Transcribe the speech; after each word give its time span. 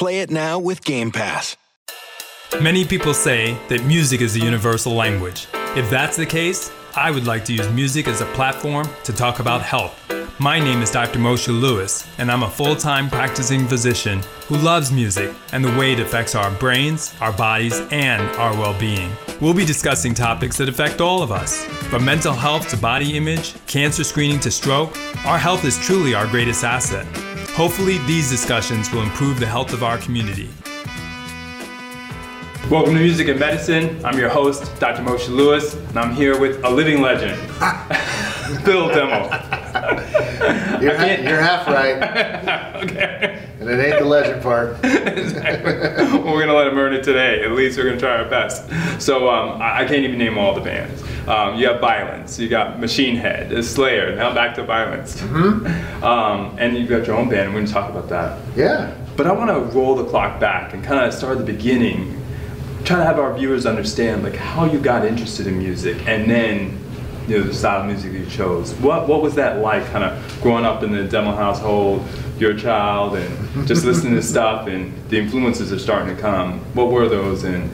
Play 0.00 0.20
it 0.20 0.30
now 0.30 0.58
with 0.58 0.82
Game 0.82 1.10
Pass. 1.10 1.58
Many 2.58 2.86
people 2.86 3.12
say 3.12 3.58
that 3.68 3.84
music 3.84 4.22
is 4.22 4.34
a 4.34 4.38
universal 4.38 4.94
language. 4.94 5.46
If 5.76 5.90
that's 5.90 6.16
the 6.16 6.24
case, 6.24 6.72
I 6.96 7.10
would 7.10 7.26
like 7.26 7.44
to 7.44 7.52
use 7.52 7.68
music 7.68 8.08
as 8.08 8.22
a 8.22 8.32
platform 8.32 8.88
to 9.04 9.12
talk 9.12 9.40
about 9.40 9.60
health. 9.60 9.94
My 10.38 10.58
name 10.58 10.80
is 10.80 10.90
Dr. 10.90 11.18
Moshe 11.18 11.48
Lewis, 11.48 12.08
and 12.16 12.32
I'm 12.32 12.44
a 12.44 12.48
full 12.48 12.76
time 12.76 13.10
practicing 13.10 13.68
physician 13.68 14.22
who 14.48 14.56
loves 14.56 14.90
music 14.90 15.34
and 15.52 15.62
the 15.62 15.78
way 15.78 15.92
it 15.92 16.00
affects 16.00 16.34
our 16.34 16.50
brains, 16.52 17.14
our 17.20 17.34
bodies, 17.34 17.78
and 17.90 18.22
our 18.36 18.54
well 18.54 18.80
being. 18.80 19.12
We'll 19.38 19.52
be 19.52 19.66
discussing 19.66 20.14
topics 20.14 20.56
that 20.56 20.70
affect 20.70 21.02
all 21.02 21.22
of 21.22 21.30
us. 21.30 21.62
From 21.90 22.06
mental 22.06 22.32
health 22.32 22.70
to 22.70 22.78
body 22.78 23.18
image, 23.18 23.54
cancer 23.66 24.04
screening 24.04 24.40
to 24.40 24.50
stroke, 24.50 24.96
our 25.26 25.36
health 25.36 25.66
is 25.66 25.76
truly 25.76 26.14
our 26.14 26.26
greatest 26.26 26.64
asset. 26.64 27.06
Hopefully, 27.54 27.98
these 28.06 28.30
discussions 28.30 28.90
will 28.90 29.02
improve 29.02 29.38
the 29.40 29.46
health 29.46 29.72
of 29.72 29.82
our 29.82 29.98
community. 29.98 30.48
Welcome 32.70 32.94
to 32.94 33.00
Music 33.00 33.28
and 33.28 33.38
Medicine. 33.40 34.02
I'm 34.04 34.16
your 34.18 34.28
host, 34.30 34.70
Dr. 34.78 35.02
Moshe 35.02 35.28
Lewis, 35.28 35.74
and 35.74 35.98
I'm 35.98 36.14
here 36.14 36.38
with 36.38 36.64
a 36.64 36.70
living 36.70 37.02
legend, 37.02 37.38
Phil 38.64 38.88
Demmel. 38.90 39.28
You're, 40.80 40.96
ha- 40.96 41.20
you're 41.20 41.40
half 41.40 41.66
right, 41.66 42.76
okay. 42.84 43.49
And 43.60 43.68
it 43.68 43.78
ain't 43.78 43.98
the 43.98 44.06
legend 44.06 44.42
part. 44.42 44.78
well, 44.82 46.24
we're 46.34 46.40
gonna 46.40 46.54
let 46.54 46.68
him 46.68 46.78
earn 46.78 46.94
it 46.94 47.02
today. 47.04 47.44
At 47.44 47.52
least 47.52 47.76
we're 47.76 47.84
gonna 47.84 48.00
try 48.00 48.16
our 48.22 48.28
best. 48.28 48.64
So 49.00 49.28
um, 49.28 49.60
I, 49.60 49.80
I 49.80 49.84
can't 49.84 50.02
even 50.04 50.18
name 50.18 50.38
all 50.38 50.54
the 50.54 50.62
bands. 50.62 51.02
Um, 51.28 51.56
you 51.58 51.68
have 51.68 51.80
Violence, 51.80 52.38
you 52.38 52.48
got 52.48 52.80
Machine 52.80 53.16
Head, 53.16 53.62
Slayer. 53.64 54.16
Now 54.16 54.34
back 54.34 54.54
to 54.56 54.64
Violence, 54.64 55.20
Mm-hmm. 55.20 56.02
um, 56.02 56.56
and 56.58 56.76
you've 56.76 56.88
got 56.88 57.06
your 57.06 57.16
own 57.16 57.28
band. 57.28 57.52
We're 57.52 57.60
gonna 57.60 57.70
talk 57.72 57.90
about 57.90 58.08
that. 58.08 58.38
Yeah. 58.56 58.94
But 59.16 59.26
I 59.26 59.32
want 59.32 59.50
to 59.50 59.78
roll 59.78 59.94
the 59.94 60.04
clock 60.04 60.40
back 60.40 60.72
and 60.72 60.82
kind 60.82 61.04
of 61.04 61.12
start 61.12 61.38
at 61.38 61.46
the 61.46 61.52
beginning, 61.52 62.18
try 62.84 62.96
to 62.96 63.04
have 63.04 63.18
our 63.18 63.34
viewers 63.36 63.66
understand 63.66 64.22
like 64.22 64.36
how 64.36 64.64
you 64.64 64.80
got 64.80 65.04
interested 65.04 65.46
in 65.46 65.58
music, 65.58 65.98
and 66.08 66.30
then 66.30 66.78
you 67.28 67.36
know 67.38 67.44
the 67.44 67.52
style 67.52 67.80
of 67.80 67.86
music 67.86 68.12
you 68.14 68.24
chose. 68.24 68.72
What 68.76 69.06
what 69.06 69.20
was 69.20 69.34
that 69.34 69.58
like, 69.58 69.84
kind 69.88 70.02
of 70.04 70.40
growing 70.42 70.64
up 70.64 70.82
in 70.82 70.90
the 70.92 71.02
Demmel 71.04 71.36
household? 71.36 72.02
You're 72.40 72.52
a 72.52 72.58
child 72.58 73.16
and 73.16 73.68
just 73.68 73.84
listening 73.84 74.14
to 74.14 74.22
stuff, 74.22 74.66
and 74.66 74.92
the 75.10 75.18
influences 75.18 75.70
are 75.72 75.78
starting 75.78 76.16
to 76.16 76.20
come. 76.20 76.60
What 76.74 76.90
were 76.90 77.06
those, 77.06 77.44
and 77.44 77.70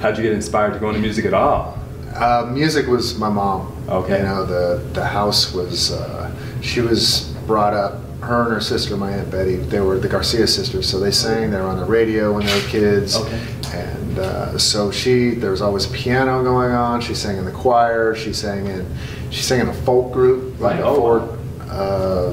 how'd 0.00 0.18
you 0.18 0.22
get 0.22 0.32
inspired 0.32 0.74
to 0.74 0.78
go 0.78 0.88
into 0.90 1.00
music 1.00 1.24
at 1.24 1.32
all? 1.32 1.78
Uh, 2.14 2.50
music 2.52 2.86
was 2.86 3.18
my 3.18 3.30
mom. 3.30 3.74
Okay. 3.88 4.18
You 4.18 4.24
know, 4.24 4.44
the 4.44 4.84
the 4.92 5.04
house 5.04 5.54
was. 5.54 5.92
Uh, 5.92 6.30
she 6.60 6.80
was 6.80 7.34
brought 7.46 7.72
up. 7.74 8.00
Her 8.20 8.44
and 8.44 8.52
her 8.54 8.60
sister, 8.60 8.96
my 8.96 9.10
aunt 9.12 9.30
Betty, 9.30 9.56
they 9.56 9.80
were 9.80 9.98
the 9.98 10.08
Garcia 10.08 10.46
sisters. 10.46 10.88
So 10.88 10.98
they 10.98 11.10
sang. 11.10 11.50
They 11.50 11.58
were 11.58 11.66
on 11.66 11.78
the 11.78 11.84
radio 11.84 12.32
when 12.32 12.46
they 12.46 12.54
were 12.54 12.68
kids. 12.68 13.16
Okay. 13.16 13.40
And 13.74 14.18
uh, 14.18 14.56
so 14.58 14.90
she, 14.90 15.30
there 15.30 15.50
was 15.50 15.60
always 15.60 15.86
piano 15.88 16.42
going 16.42 16.72
on. 16.72 17.02
She 17.02 17.14
sang 17.14 17.36
in 17.36 17.44
the 17.44 17.52
choir. 17.52 18.14
She 18.14 18.32
sang 18.32 18.66
in, 18.66 18.86
she 19.30 19.42
sang 19.42 19.60
in 19.60 19.68
a 19.68 19.74
folk 19.74 20.12
group, 20.12 20.58
like 20.58 20.78
a 20.78 20.84
Oh, 20.84 20.94
folk, 20.94 21.38
uh, 21.68 22.32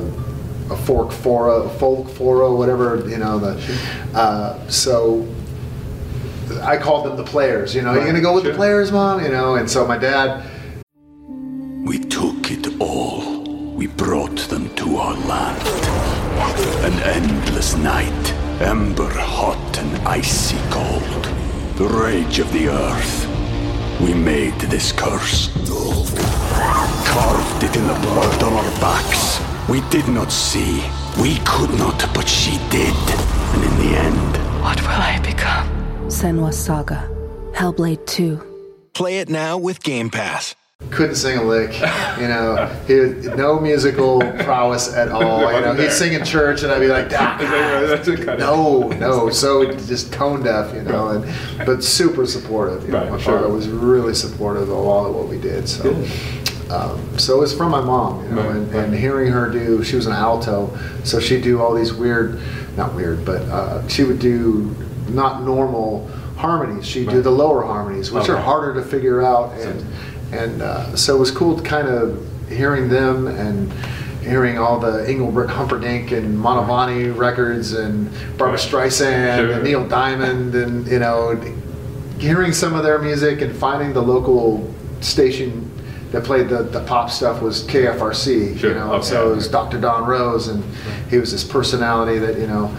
a 0.72 0.78
fork 0.78 1.12
fora, 1.12 1.68
folk 1.78 2.08
fora, 2.10 2.50
whatever 2.52 3.04
you 3.08 3.18
know. 3.18 3.38
The 3.40 3.54
uh, 4.14 4.70
so 4.70 5.28
I 6.64 6.78
called 6.78 7.06
them 7.06 7.16
the 7.18 7.24
players. 7.24 7.76
You 7.76 7.82
know, 7.82 7.92
Right. 7.94 8.02
you 8.02 8.08
gonna 8.08 8.22
go 8.22 8.34
with 8.34 8.44
Sure. 8.44 8.54
the 8.54 8.58
players, 8.58 8.92
mom? 8.92 9.24
You 9.24 9.30
know, 9.30 9.56
and 9.56 9.70
so 9.70 9.86
my 9.86 9.98
dad. 9.98 10.44
we 11.84 11.98
took 12.00 12.52
it 12.52 12.68
all. 12.80 13.42
We 13.76 13.88
brought 13.88 14.38
them 14.52 14.70
to 14.76 14.98
our 14.98 15.16
land. 15.32 15.62
An 16.88 16.94
endless 17.18 17.76
night, 17.76 18.34
ember 18.62 19.10
hot 19.10 19.78
and 19.80 19.92
icy 20.08 20.58
cold. 20.70 21.24
The 21.78 21.88
rage 22.06 22.38
of 22.40 22.52
the 22.54 22.70
earth. 22.70 23.28
We 24.00 24.14
made 24.14 24.58
this 24.74 24.92
curse. 24.92 25.50
Carved 27.14 27.64
it 27.64 27.76
in 27.76 27.86
the 27.88 28.00
blood 28.08 28.44
on 28.44 28.54
our 28.54 28.72
backs. 28.80 29.42
We 29.70 29.82
did 29.90 30.08
not 30.08 30.32
see. 30.32 30.84
We 31.22 31.38
could 31.46 31.70
not, 31.78 32.00
but 32.14 32.28
she 32.28 32.58
did. 32.70 32.94
And 33.54 33.64
in 33.64 33.78
the 33.80 33.98
end, 33.98 34.62
What 34.62 34.82
will 34.82 34.90
I 34.90 35.20
become? 35.24 35.68
Senua 36.08 36.54
Saga. 36.54 37.08
Hellblade 37.54 38.06
2. 38.06 38.42
Play 38.94 39.20
it 39.20 39.30
now 39.30 39.58
with 39.58 39.82
Game 39.84 40.10
Pass. 40.10 40.56
Couldn't 40.90 41.16
sing 41.16 41.38
a 41.38 41.44
lick, 41.44 41.74
you 42.20 42.28
know. 42.28 42.66
He 42.88 42.94
had 42.94 43.38
no 43.38 43.60
musical 43.60 44.20
prowess 44.40 44.92
at 44.94 45.10
all. 45.10 45.54
You 45.54 45.62
know, 45.62 45.74
he'd 45.76 45.92
sing 45.92 46.14
in 46.14 46.26
church, 46.26 46.64
and 46.64 46.72
I'd 46.72 46.80
be 46.80 46.88
like, 46.88 47.08
ah, 47.14 47.38
That's 47.88 48.08
a 48.08 48.18
kind 48.18 48.40
no, 48.40 48.88
no. 48.90 49.30
So 49.30 49.72
just 49.72 50.12
tone 50.12 50.42
deaf, 50.44 50.74
you 50.74 50.82
know, 50.82 51.10
and 51.10 51.66
but 51.68 51.84
super 51.84 52.26
supportive. 52.26 52.84
You 52.86 52.94
know, 52.94 53.02
Right, 53.02 53.12
my 53.12 53.22
father 53.22 53.48
was 53.48 53.68
really 53.70 54.16
supportive 54.16 54.64
of 54.70 54.76
all 54.76 55.06
of 55.06 55.14
what 55.16 55.28
we 55.28 55.38
did. 55.40 55.70
So, 55.70 55.84
um, 56.72 57.18
so 57.20 57.38
it 57.38 57.40
was 57.42 57.54
from 57.54 57.72
my 57.72 57.82
mom, 57.82 58.24
you 58.24 58.32
know, 58.32 58.42
Right, 58.44 58.56
and, 58.56 58.74
right. 58.74 58.84
and 58.86 58.94
hearing 58.96 59.32
her 59.32 59.50
do. 59.50 59.84
She 59.84 59.96
was 59.96 60.06
an 60.08 60.14
alto, 60.14 60.78
so 61.04 61.20
she'd 61.20 61.44
do 61.44 61.62
all 61.62 61.74
these 61.76 61.94
weird, 61.94 62.40
not 62.78 62.94
weird, 62.96 63.26
but 63.26 63.42
uh, 63.44 63.88
she 63.88 64.04
would 64.04 64.20
do 64.20 64.76
not 65.10 65.44
normal 65.44 66.08
harmonies. 66.38 66.86
She'd 66.86 67.10
do 67.10 67.22
the 67.22 67.32
lower 67.32 67.64
harmonies, 67.66 68.12
which 68.12 68.30
are 68.30 68.38
harder 68.38 68.74
to 68.76 68.84
figure 68.88 69.22
out, 69.22 69.52
and 69.60 69.86
and 70.34 70.62
uh, 70.62 70.96
so 70.96 71.16
it 71.16 71.20
was 71.20 71.32
cool 71.32 71.58
to 71.58 71.64
kind 71.64 71.88
of 71.90 72.26
hearing 72.48 72.88
them 72.90 73.28
and 73.28 73.72
hearing 74.24 74.58
all 74.58 74.80
the 74.80 75.04
Engelbert 75.10 75.50
Humperdinck 75.50 76.12
and 76.12 76.38
Mantovani 76.38 77.16
records 77.18 77.74
and 77.74 78.10
Barbara 78.38 78.52
Right. 78.58 78.60
Streisand 78.92 79.38
Sure. 79.38 79.52
and 79.54 79.64
Neil 79.64 79.88
Diamond 79.88 80.54
and 80.56 80.88
you 80.88 81.00
know 81.00 81.36
hearing 82.20 82.54
some 82.54 82.76
of 82.76 82.84
their 82.84 83.00
music 83.00 83.42
and 83.42 83.54
finding 83.56 83.94
the 83.94 84.02
local 84.02 84.72
station 85.02 85.71
that 86.12 86.24
played 86.24 86.50
the, 86.50 86.64
the 86.64 86.82
pop 86.84 87.10
stuff 87.10 87.42
was 87.42 87.64
KFRC 87.68 88.58
Sure. 88.60 88.70
you 88.72 88.76
know 88.76 88.94
Okay. 88.94 89.06
so 89.06 89.32
it 89.32 89.36
was 89.36 89.48
Dr. 89.48 89.80
Don 89.80 90.06
Rose 90.08 90.48
and 90.50 90.64
he 91.10 91.18
was 91.18 91.32
this 91.32 91.44
personality 91.44 92.20
that 92.20 92.38
you 92.38 92.48
know 92.48 92.76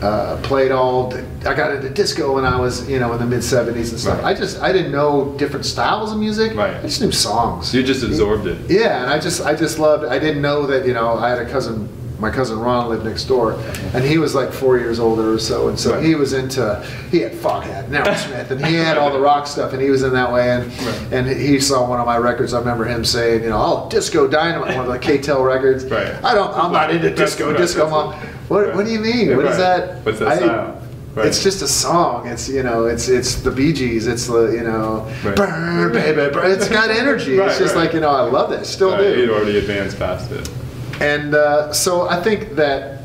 uh, 0.00 0.40
played 0.42 0.70
all. 0.70 1.12
I 1.44 1.54
got 1.54 1.74
into 1.74 1.90
disco 1.90 2.32
when 2.36 2.44
I 2.44 2.56
was, 2.60 2.88
you 2.88 3.00
know, 3.00 3.12
in 3.14 3.18
the 3.18 3.26
mid 3.26 3.40
'70s 3.40 3.90
and 3.90 3.98
stuff. 3.98 4.22
Right. 4.22 4.26
I 4.36 4.38
just 4.38 4.60
I 4.62 4.70
didn't 4.70 4.92
know 4.92 5.34
different 5.38 5.66
styles 5.66 6.12
of 6.12 6.18
music. 6.18 6.54
Right. 6.56 6.76
I 6.76 6.82
just 6.82 7.00
knew 7.00 7.10
songs. 7.10 7.74
You 7.74 7.82
just 7.82 8.04
absorbed 8.04 8.46
it. 8.46 8.70
Yeah, 8.70 9.02
and 9.02 9.10
I 9.10 9.18
just 9.18 9.40
I 9.44 9.56
just 9.56 9.80
loved. 9.80 10.04
I 10.04 10.20
didn't 10.20 10.40
know 10.40 10.66
that 10.68 10.86
you 10.86 10.94
know 10.94 11.14
I 11.18 11.28
had 11.30 11.38
a 11.40 11.50
cousin. 11.50 11.88
My 12.18 12.30
cousin 12.30 12.58
Ron 12.58 12.88
lived 12.88 13.04
next 13.04 13.24
door, 13.24 13.52
and 13.94 14.04
he 14.04 14.18
was 14.18 14.34
like 14.34 14.52
four 14.52 14.76
years 14.76 14.98
older 14.98 15.32
or 15.32 15.38
so, 15.38 15.68
and 15.68 15.78
so 15.78 15.94
Right. 15.94 16.02
he 16.02 16.14
was 16.16 16.32
into. 16.32 16.84
He 17.12 17.20
had 17.20 17.32
Foghat, 17.32 17.84
and 17.84 17.94
Aerosmith, 17.94 18.50
and 18.50 18.64
he 18.66 18.74
had 18.74 18.98
all 18.98 19.12
the 19.12 19.20
rock 19.20 19.46
stuff, 19.46 19.72
and 19.72 19.80
he 19.80 19.88
was 19.90 20.02
in 20.02 20.12
that 20.14 20.32
way. 20.32 20.50
And 20.50 20.64
Right. 20.66 21.00
and 21.12 21.26
he 21.28 21.60
saw 21.60 21.88
one 21.88 22.00
of 22.00 22.06
my 22.06 22.18
records. 22.18 22.54
I 22.54 22.58
remember 22.58 22.84
him 22.86 23.04
saying, 23.04 23.44
you 23.44 23.50
know, 23.50 23.58
oh, 23.60 23.88
Disco 23.88 24.26
Dynamite, 24.26 24.76
one 24.76 24.86
of 24.86 24.92
the 24.92 24.98
K-Tel 25.08 25.42
records. 25.42 25.84
Right. 25.84 26.12
I 26.24 26.34
don't. 26.34 26.52
I'm 26.56 26.72
not 26.72 26.90
into 26.90 27.10
disco. 27.10 27.56
disco, 27.56 27.84
right. 27.88 28.16
What 28.48 28.74
What 28.74 28.84
do 28.84 28.90
you 28.90 28.98
mean? 29.00 29.36
What 29.36 29.46
is 29.46 29.56
that? 29.58 30.04
What's 30.04 30.18
that 30.18 30.28
I- 30.28 30.36
style? 30.38 30.74
Right. 31.14 31.26
It's 31.26 31.42
just 31.42 31.62
a 31.62 31.66
song. 31.68 32.28
It's 32.28 32.48
you 32.48 32.62
know, 32.62 32.86
it's 32.86 33.08
it's 33.08 33.36
the 33.36 33.50
Bee 33.50 33.72
Gees. 33.72 34.06
It's 34.06 34.26
the 34.26 34.46
you 34.52 34.62
know, 34.62 35.06
Right. 35.24 35.34
burn 35.34 35.92
baby, 35.92 36.32
burn. 36.32 36.50
It's 36.50 36.68
got 36.68 36.90
energy. 36.90 37.38
Right, 37.38 37.48
it's 37.48 37.58
just 37.58 37.74
like 37.76 37.92
you 37.92 38.00
know, 38.00 38.10
I 38.10 38.22
love 38.22 38.52
it. 38.52 38.66
Still 38.66 38.96
do. 38.96 39.18
You'd 39.18 39.30
already 39.30 39.58
advanced 39.58 39.98
past 39.98 40.30
it. 40.30 40.48
And 41.00 41.34
uh, 41.34 41.72
so 41.72 42.08
I 42.08 42.22
think 42.22 42.56
that 42.56 43.00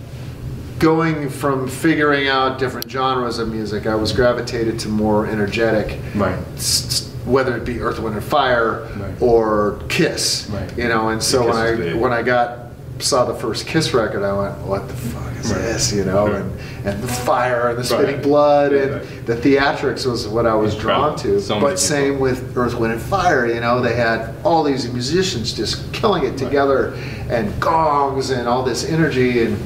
going 0.80 1.30
from 1.30 1.68
figuring 1.68 2.28
out 2.28 2.60
different 2.60 2.90
genres 2.90 3.40
of 3.40 3.50
music, 3.50 3.86
I 3.88 3.96
was 3.96 4.12
gravitated 4.12 4.80
to 4.80 4.90
more 4.90 5.26
energetic, 5.28 6.00
Right. 6.16 6.38
s- 6.56 7.10
whether 7.26 7.56
it 7.56 7.64
be 7.64 7.80
Earth, 7.80 8.00
Wind, 8.00 8.16
and 8.16 8.24
Fire 8.24 8.88
Right. 9.00 9.14
or 9.22 9.80
Kiss. 9.88 10.50
Right. 10.52 10.70
You 10.78 10.90
know, 10.90 11.10
and 11.10 11.22
so 11.24 11.48
when 11.48 11.56
I 11.56 11.76
big. 11.76 11.96
when 11.96 12.12
I 12.12 12.22
got 12.22 12.63
saw 13.04 13.26
the 13.26 13.34
first 13.34 13.66
Kiss 13.68 13.94
record, 13.94 14.24
I 14.24 14.34
went, 14.34 14.58
"What 14.60 14.88
the 14.88 14.94
fuck 14.94 15.32
is 15.40 15.52
Right. 15.52 15.62
this?" 15.62 15.92
You 15.94 16.06
know, 16.06 16.28
Right. 16.28 16.36
and 16.42 16.52
and 16.86 17.02
the 17.04 17.08
fire 17.08 17.70
and 17.70 17.78
the 17.78 17.84
spitting 17.84 18.16
Right. 18.16 18.22
blood 18.24 18.74
and 18.74 19.02
the 19.26 19.36
theatrics 19.36 20.06
was 20.06 20.28
what 20.28 20.46
I 20.46 20.54
was 20.56 20.76
drawn 20.76 21.16
to. 21.18 21.40
So 21.40 21.60
but 21.60 21.80
same 21.80 22.20
with 22.20 22.58
Earth, 22.58 22.76
Wind, 22.78 22.94
and 22.94 23.02
Fire. 23.02 23.46
You 23.46 23.60
know, 23.62 23.82
they 23.82 23.94
had 23.96 24.30
all 24.44 24.64
these 24.64 24.92
musicians 24.92 25.54
just 25.54 25.92
killing 25.94 26.24
it 26.24 26.38
together, 26.38 26.94
and 27.30 27.58
gongs 27.60 28.30
and 28.32 28.48
all 28.48 28.64
this 28.64 28.84
energy, 28.90 29.44
and 29.44 29.58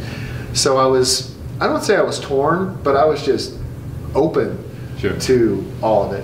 so 0.53 0.77
I 0.77 0.85
was 0.85 1.31
I 1.59 1.65
don't 1.67 1.83
say 1.83 1.95
I 1.95 2.01
was 2.03 2.19
torn, 2.19 2.77
but 2.83 2.95
I 2.95 3.05
was 3.05 3.23
just 3.23 3.53
open 4.13 4.59
Sure. 4.99 5.13
to 5.13 5.63
all 5.81 6.03
of 6.05 6.13
it. 6.13 6.23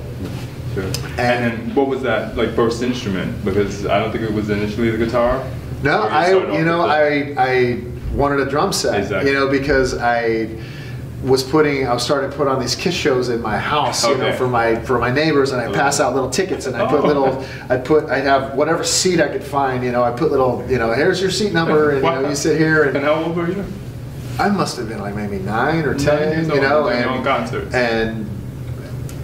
Sure. 0.76 0.84
And 1.18 1.44
then 1.46 1.72
what 1.76 1.88
was 1.88 2.02
that 2.04 2.38
like 2.38 2.56
first 2.56 2.82
instrument? 2.84 3.44
Because 3.46 3.86
I 3.88 4.00
don't 4.00 4.12
think 4.12 4.24
it 4.24 4.34
was 4.34 4.50
initially 4.52 4.92
the 4.92 4.98
guitar. 4.98 5.42
No, 5.84 6.04
I 6.04 6.30
you 6.58 6.64
know 6.66 6.82
I 6.82 7.34
I 7.38 7.84
wanted 8.14 8.40
a 8.40 8.50
drum 8.50 8.72
set. 8.74 9.00
Exactly. 9.00 9.32
You 9.32 9.38
know 9.38 9.48
because 9.50 9.98
I 9.98 10.50
was 11.24 11.42
putting 11.42 11.88
I 11.88 11.94
was 11.94 12.04
starting 12.04 12.30
to 12.30 12.36
put 12.36 12.48
on 12.50 12.60
these 12.60 12.76
kiss 12.76 12.94
shows 12.94 13.30
in 13.30 13.42
my 13.42 13.58
house. 13.58 14.06
You 14.06 14.18
know 14.18 14.34
for 14.34 14.48
my 14.48 14.76
for 14.84 15.00
my 15.00 15.10
neighbors 15.12 15.52
and 15.52 15.62
I 15.62 15.72
pass 15.72 16.00
out 16.00 16.14
little 16.14 16.30
tickets 16.30 16.66
and 16.66 16.76
I 16.76 16.86
put 16.90 17.02
Oh. 17.04 17.08
little 17.08 17.46
I 17.70 17.78
put 17.78 18.06
I'd 18.10 18.24
have 18.26 18.56
whatever 18.56 18.84
seat 18.84 19.20
I 19.22 19.28
could 19.30 19.44
find. 19.44 19.84
You 19.84 19.92
know 19.92 20.04
I 20.04 20.12
put 20.12 20.32
little 20.32 20.66
you 20.70 20.78
know 20.78 20.92
here's 20.94 21.22
your 21.22 21.32
seat 21.32 21.54
number 21.54 21.92
and 21.92 22.04
you 22.04 22.10
know 22.10 22.30
you 22.30 22.36
sit 22.36 22.58
here 22.58 22.84
And 22.84 22.98
and 22.98 23.06
how 23.06 23.24
old 23.24 23.36
were 23.38 23.50
you? 23.50 23.64
I 24.40 24.50
must 24.50 24.78
have 24.78 24.90
been 24.90 25.00
like 25.00 25.16
maybe 25.16 25.38
nine 25.40 25.84
or 25.86 25.94
Nine 25.94 26.06
ten. 26.06 26.32
years 26.34 26.48
You 26.50 26.60
know 26.62 26.88
and 26.88 27.00
your 27.06 27.10
own 27.18 27.24
concerts. 27.24 27.74
and 27.74 28.28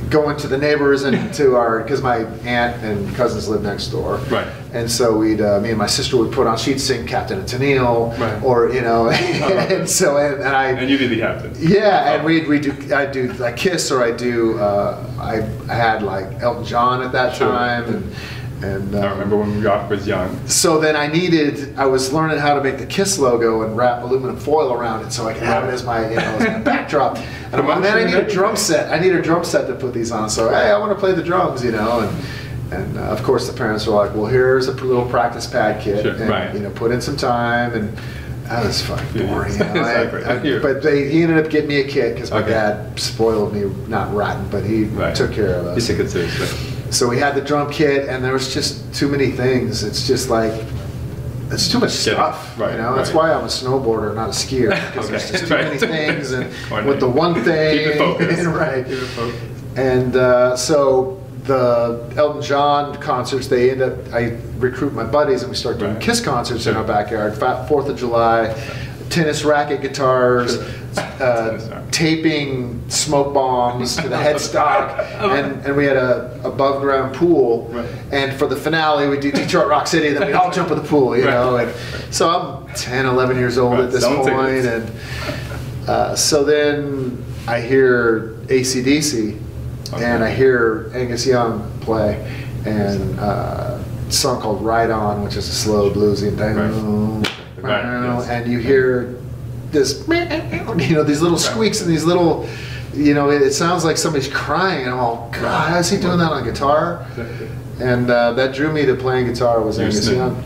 going 0.09 0.37
to 0.37 0.47
the 0.47 0.57
neighbors 0.57 1.03
and 1.03 1.33
to 1.35 1.55
our 1.55 1.81
because 1.83 2.01
my 2.01 2.17
aunt 2.45 2.83
and 2.83 3.13
cousins 3.15 3.47
lived 3.47 3.63
next 3.63 3.87
door. 3.87 4.17
Right. 4.29 4.47
And 4.73 4.89
so 4.89 5.17
we'd 5.17 5.41
uh, 5.41 5.59
me 5.59 5.69
and 5.69 5.77
my 5.77 5.87
sister 5.87 6.17
would 6.17 6.31
put 6.31 6.47
on 6.47 6.57
she'd 6.57 6.79
sing 6.79 7.05
Captain 7.07 7.39
and 7.39 7.47
Tennille 7.47 8.17
Right. 8.19 8.43
or 8.43 8.71
you 8.71 8.81
know 8.81 9.09
and 9.09 9.89
so 9.89 10.17
and, 10.17 10.35
and 10.41 10.55
I 10.55 10.69
And 10.71 10.89
you 10.89 10.97
did 10.97 11.11
the 11.11 11.19
captain. 11.19 11.53
yeah 11.57 12.13
and 12.15 12.23
we'd 12.25 12.47
we 12.47 12.59
do 12.59 12.71
I 12.93 13.05
do 13.05 13.31
like 13.33 13.57
Kiss 13.57 13.91
or 13.91 14.03
I 14.03 14.11
do 14.11 14.57
uh, 14.59 15.03
I, 15.19 15.37
I 15.71 15.75
had 15.75 16.01
like 16.03 16.27
Elton 16.41 16.65
John 16.65 17.01
at 17.01 17.11
that 17.13 17.35
Sure. 17.35 17.47
time 17.49 17.85
and 17.93 18.15
and 18.61 18.93
uh, 18.93 18.99
I 18.99 19.11
remember 19.11 19.37
when 19.37 19.61
Rock 19.63 19.89
was 19.89 20.05
young. 20.05 20.45
so 20.47 20.79
then 20.79 20.95
I 20.95 21.07
needed, 21.07 21.77
I 21.77 21.85
was 21.85 22.11
learning 22.11 22.39
how 22.39 22.55
to 22.55 22.61
make 22.63 22.77
the 22.77 22.85
KISS 22.85 23.17
logo 23.17 23.61
and 23.63 23.77
wrap 23.77 24.03
aluminum 24.03 24.35
foil 24.37 24.73
around 24.73 25.05
it 25.05 25.11
so 25.13 25.27
I 25.27 25.33
could 25.33 25.43
have 25.43 25.63
it 25.63 25.73
as 25.73 25.83
my, 25.85 26.09
you 26.09 26.15
know, 26.17 26.21
as 26.21 26.47
my 26.47 26.59
backdrop. 26.63 27.17
And 27.17 27.55
I'm 27.55 27.67
like, 27.67 27.79
man, 27.81 27.97
I 27.97 28.03
need 28.03 28.15
a 28.15 28.29
drum 28.29 28.55
set. 28.57 28.91
I 28.91 28.99
need 28.99 29.13
a 29.15 29.21
drum 29.21 29.45
set 29.45 29.67
to 29.67 29.75
put 29.75 29.93
these 29.93 30.11
on. 30.11 30.29
So, 30.29 30.49
hey, 30.49 30.71
I 30.71 30.77
want 30.77 30.91
to 30.91 30.99
play 30.99 31.13
the 31.13 31.23
drums, 31.23 31.63
you 31.63 31.71
know. 31.71 32.01
And, 32.01 32.73
and 32.73 32.97
uh, 32.97 33.03
of 33.03 33.23
course, 33.23 33.47
the 33.49 33.53
parents 33.57 33.87
were 33.87 33.93
like, 33.95 34.13
well, 34.13 34.25
here's 34.25 34.67
a 34.67 34.73
little 34.73 35.07
practice 35.09 35.47
pad 35.47 35.81
kit. 35.81 36.03
Sure, 36.03 36.11
and, 36.15 36.29
right. 36.29 36.53
you 36.53 36.59
know, 36.59 36.69
put 36.71 36.91
in 36.91 37.01
some 37.01 37.15
time. 37.17 37.73
And 37.73 37.97
that 38.43 38.65
was 38.65 38.81
fucking 38.81 39.21
Yeah, 39.21 39.27
boring. 39.33 39.53
You 39.57 39.59
know? 39.59 39.65
I- 39.81 40.01
exactly. 40.03 40.23
I- 40.25 40.39
Here. 40.39 40.59
but 40.59 40.83
they, 40.83 41.09
he 41.09 41.23
ended 41.23 41.43
up 41.43 41.49
getting 41.49 41.69
me 41.69 41.79
a 41.79 41.87
kit 41.87 42.13
because 42.15 42.29
my 42.29 42.39
Okay. 42.39 42.49
dad 42.49 42.99
spoiled 42.99 43.53
me, 43.53 43.61
not 43.87 44.13
rotten, 44.13 44.47
but 44.49 44.65
he 44.65 44.83
Right. 44.83 45.15
took 45.15 45.31
care 45.31 45.55
of 45.55 45.65
us. 45.67 45.89
You 45.89 45.95
took 45.95 46.05
it 46.05 46.09
seriously. 46.09 46.68
So 46.91 47.07
we 47.07 47.17
had 47.19 47.35
the 47.35 47.41
drum 47.41 47.71
kit, 47.71 48.09
and 48.09 48.23
there 48.23 48.33
was 48.33 48.53
just 48.53 48.93
too 48.93 49.07
many 49.07 49.31
things. 49.31 49.83
It's 49.83 50.07
just 50.07 50.29
like 50.29 50.53
it's 51.51 51.71
too 51.71 51.79
much 51.79 51.91
stuff. 51.91 52.57
Right, 52.59 52.73
you 52.73 52.77
know, 52.77 52.95
that's 52.95 53.09
right. 53.09 53.29
why 53.29 53.33
I'm 53.33 53.43
a 53.43 53.47
snowboarder, 53.47 54.13
not 54.15 54.29
a 54.29 54.31
skier, 54.31 54.69
because 54.91 55.09
there's 55.09 55.31
just 55.31 55.47
too 55.47 55.55
many 55.55 55.77
things, 55.77 56.31
and 56.31 56.45
with 56.87 56.99
the 56.99 57.09
one 57.09 57.35
thing, 57.43 57.77
Keep 57.77 57.87
it 57.87 57.97
focused. 57.97 58.45
right? 58.47 58.85
Keep 58.85 58.93
it 58.95 59.05
focused. 59.07 59.43
And 59.75 60.15
uh, 60.15 60.55
so 60.57 61.23
the 61.43 62.11
Elton 62.17 62.41
John 62.41 62.95
concerts, 63.01 63.47
they 63.47 63.71
end 63.71 63.81
up. 63.81 64.13
I 64.13 64.37
recruit 64.57 64.93
my 64.93 65.03
buddies, 65.03 65.41
and 65.41 65.49
we 65.49 65.55
start 65.55 65.77
doing 65.79 65.93
Right. 65.93 66.01
Kiss 66.01 66.21
concerts 66.21 66.65
in 66.67 66.75
our 66.75 66.83
backyard. 66.83 67.35
Fourth 67.67 67.87
of 67.89 67.97
July, 67.97 68.47
tennis 69.09 69.43
racket 69.43 69.81
guitars. 69.81 70.57
Uh, 70.97 71.85
taping 71.91 72.81
smoke 72.89 73.33
bombs 73.33 73.95
to 73.95 74.09
the 74.09 74.15
headstock, 74.15 74.99
and, 75.21 75.63
and 75.65 75.75
we 75.75 75.85
had 75.85 75.95
a 75.97 76.39
above 76.43 76.81
ground 76.81 77.13
pool. 77.15 77.67
Right. 77.71 77.85
And 78.11 78.37
for 78.39 78.47
the 78.47 78.55
finale, 78.55 79.07
we 79.07 79.19
do 79.19 79.31
Detroit 79.31 79.67
Rock 79.67 79.85
City, 79.87 80.07
and 80.07 80.17
then 80.17 80.27
we'd 80.27 80.33
all 80.35 80.49
jump 80.51 80.71
in 80.71 80.77
the 80.77 80.83
pool, 80.83 81.15
you 81.15 81.25
Right. 81.25 81.31
know. 81.31 81.57
And 81.57 81.71
so 82.13 82.29
I'm 82.29 82.67
10, 82.73 83.05
11 83.05 83.37
years 83.37 83.57
old 83.57 83.73
Right, 83.73 83.83
at 83.83 83.91
this 83.91 84.01
selling 84.01 84.21
point, 84.33 84.65
and 84.65 84.91
uh, 85.87 86.15
so 86.15 86.43
then 86.43 87.23
I 87.47 87.61
hear 87.61 88.35
ACDC, 88.47 89.39
Okay. 89.93 90.03
and 90.05 90.23
I 90.23 90.33
hear 90.33 90.89
Angus 90.95 91.25
Young 91.25 91.69
play, 91.81 92.15
and 92.65 93.19
uh, 93.19 93.77
a 94.07 94.11
song 94.11 94.41
called 94.41 94.63
"Ride 94.63 94.89
On," 94.91 95.23
which 95.23 95.35
is 95.35 95.47
a 95.47 95.53
slow 95.53 95.91
bluesy, 95.91 96.31
Right, 96.37 97.28
yes. 97.63 98.29
and 98.29 98.51
you 98.51 98.59
hear 98.59 99.19
this, 99.71 100.05
you 100.07 100.95
know, 100.95 101.03
these 101.03 101.21
little 101.21 101.37
squeaks 101.37 101.81
and 101.81 101.89
these 101.89 102.05
little. 102.05 102.47
You 102.91 103.13
know, 103.13 103.29
it, 103.29 103.43
it 103.43 103.53
sounds 103.53 103.85
like 103.85 103.97
somebody's 103.97 104.27
crying, 104.27 104.85
and 104.85 104.93
I'm 104.93 104.99
all, 104.99 105.29
God, 105.31 105.69
how's 105.69 105.91
he 105.91 106.01
doing 106.01 106.17
that 106.17 106.31
on 106.31 106.43
guitar? 106.43 107.05
Exactly. 107.09 107.49
And 107.79 108.09
uh, 108.09 108.33
that 108.33 108.55
drew 108.55 108.73
me 108.73 108.83
to 108.87 108.95
playing 108.95 109.27
guitar 109.27 109.61
was 109.61 109.77
Angus. 109.77 110.09
Young. 110.09 110.43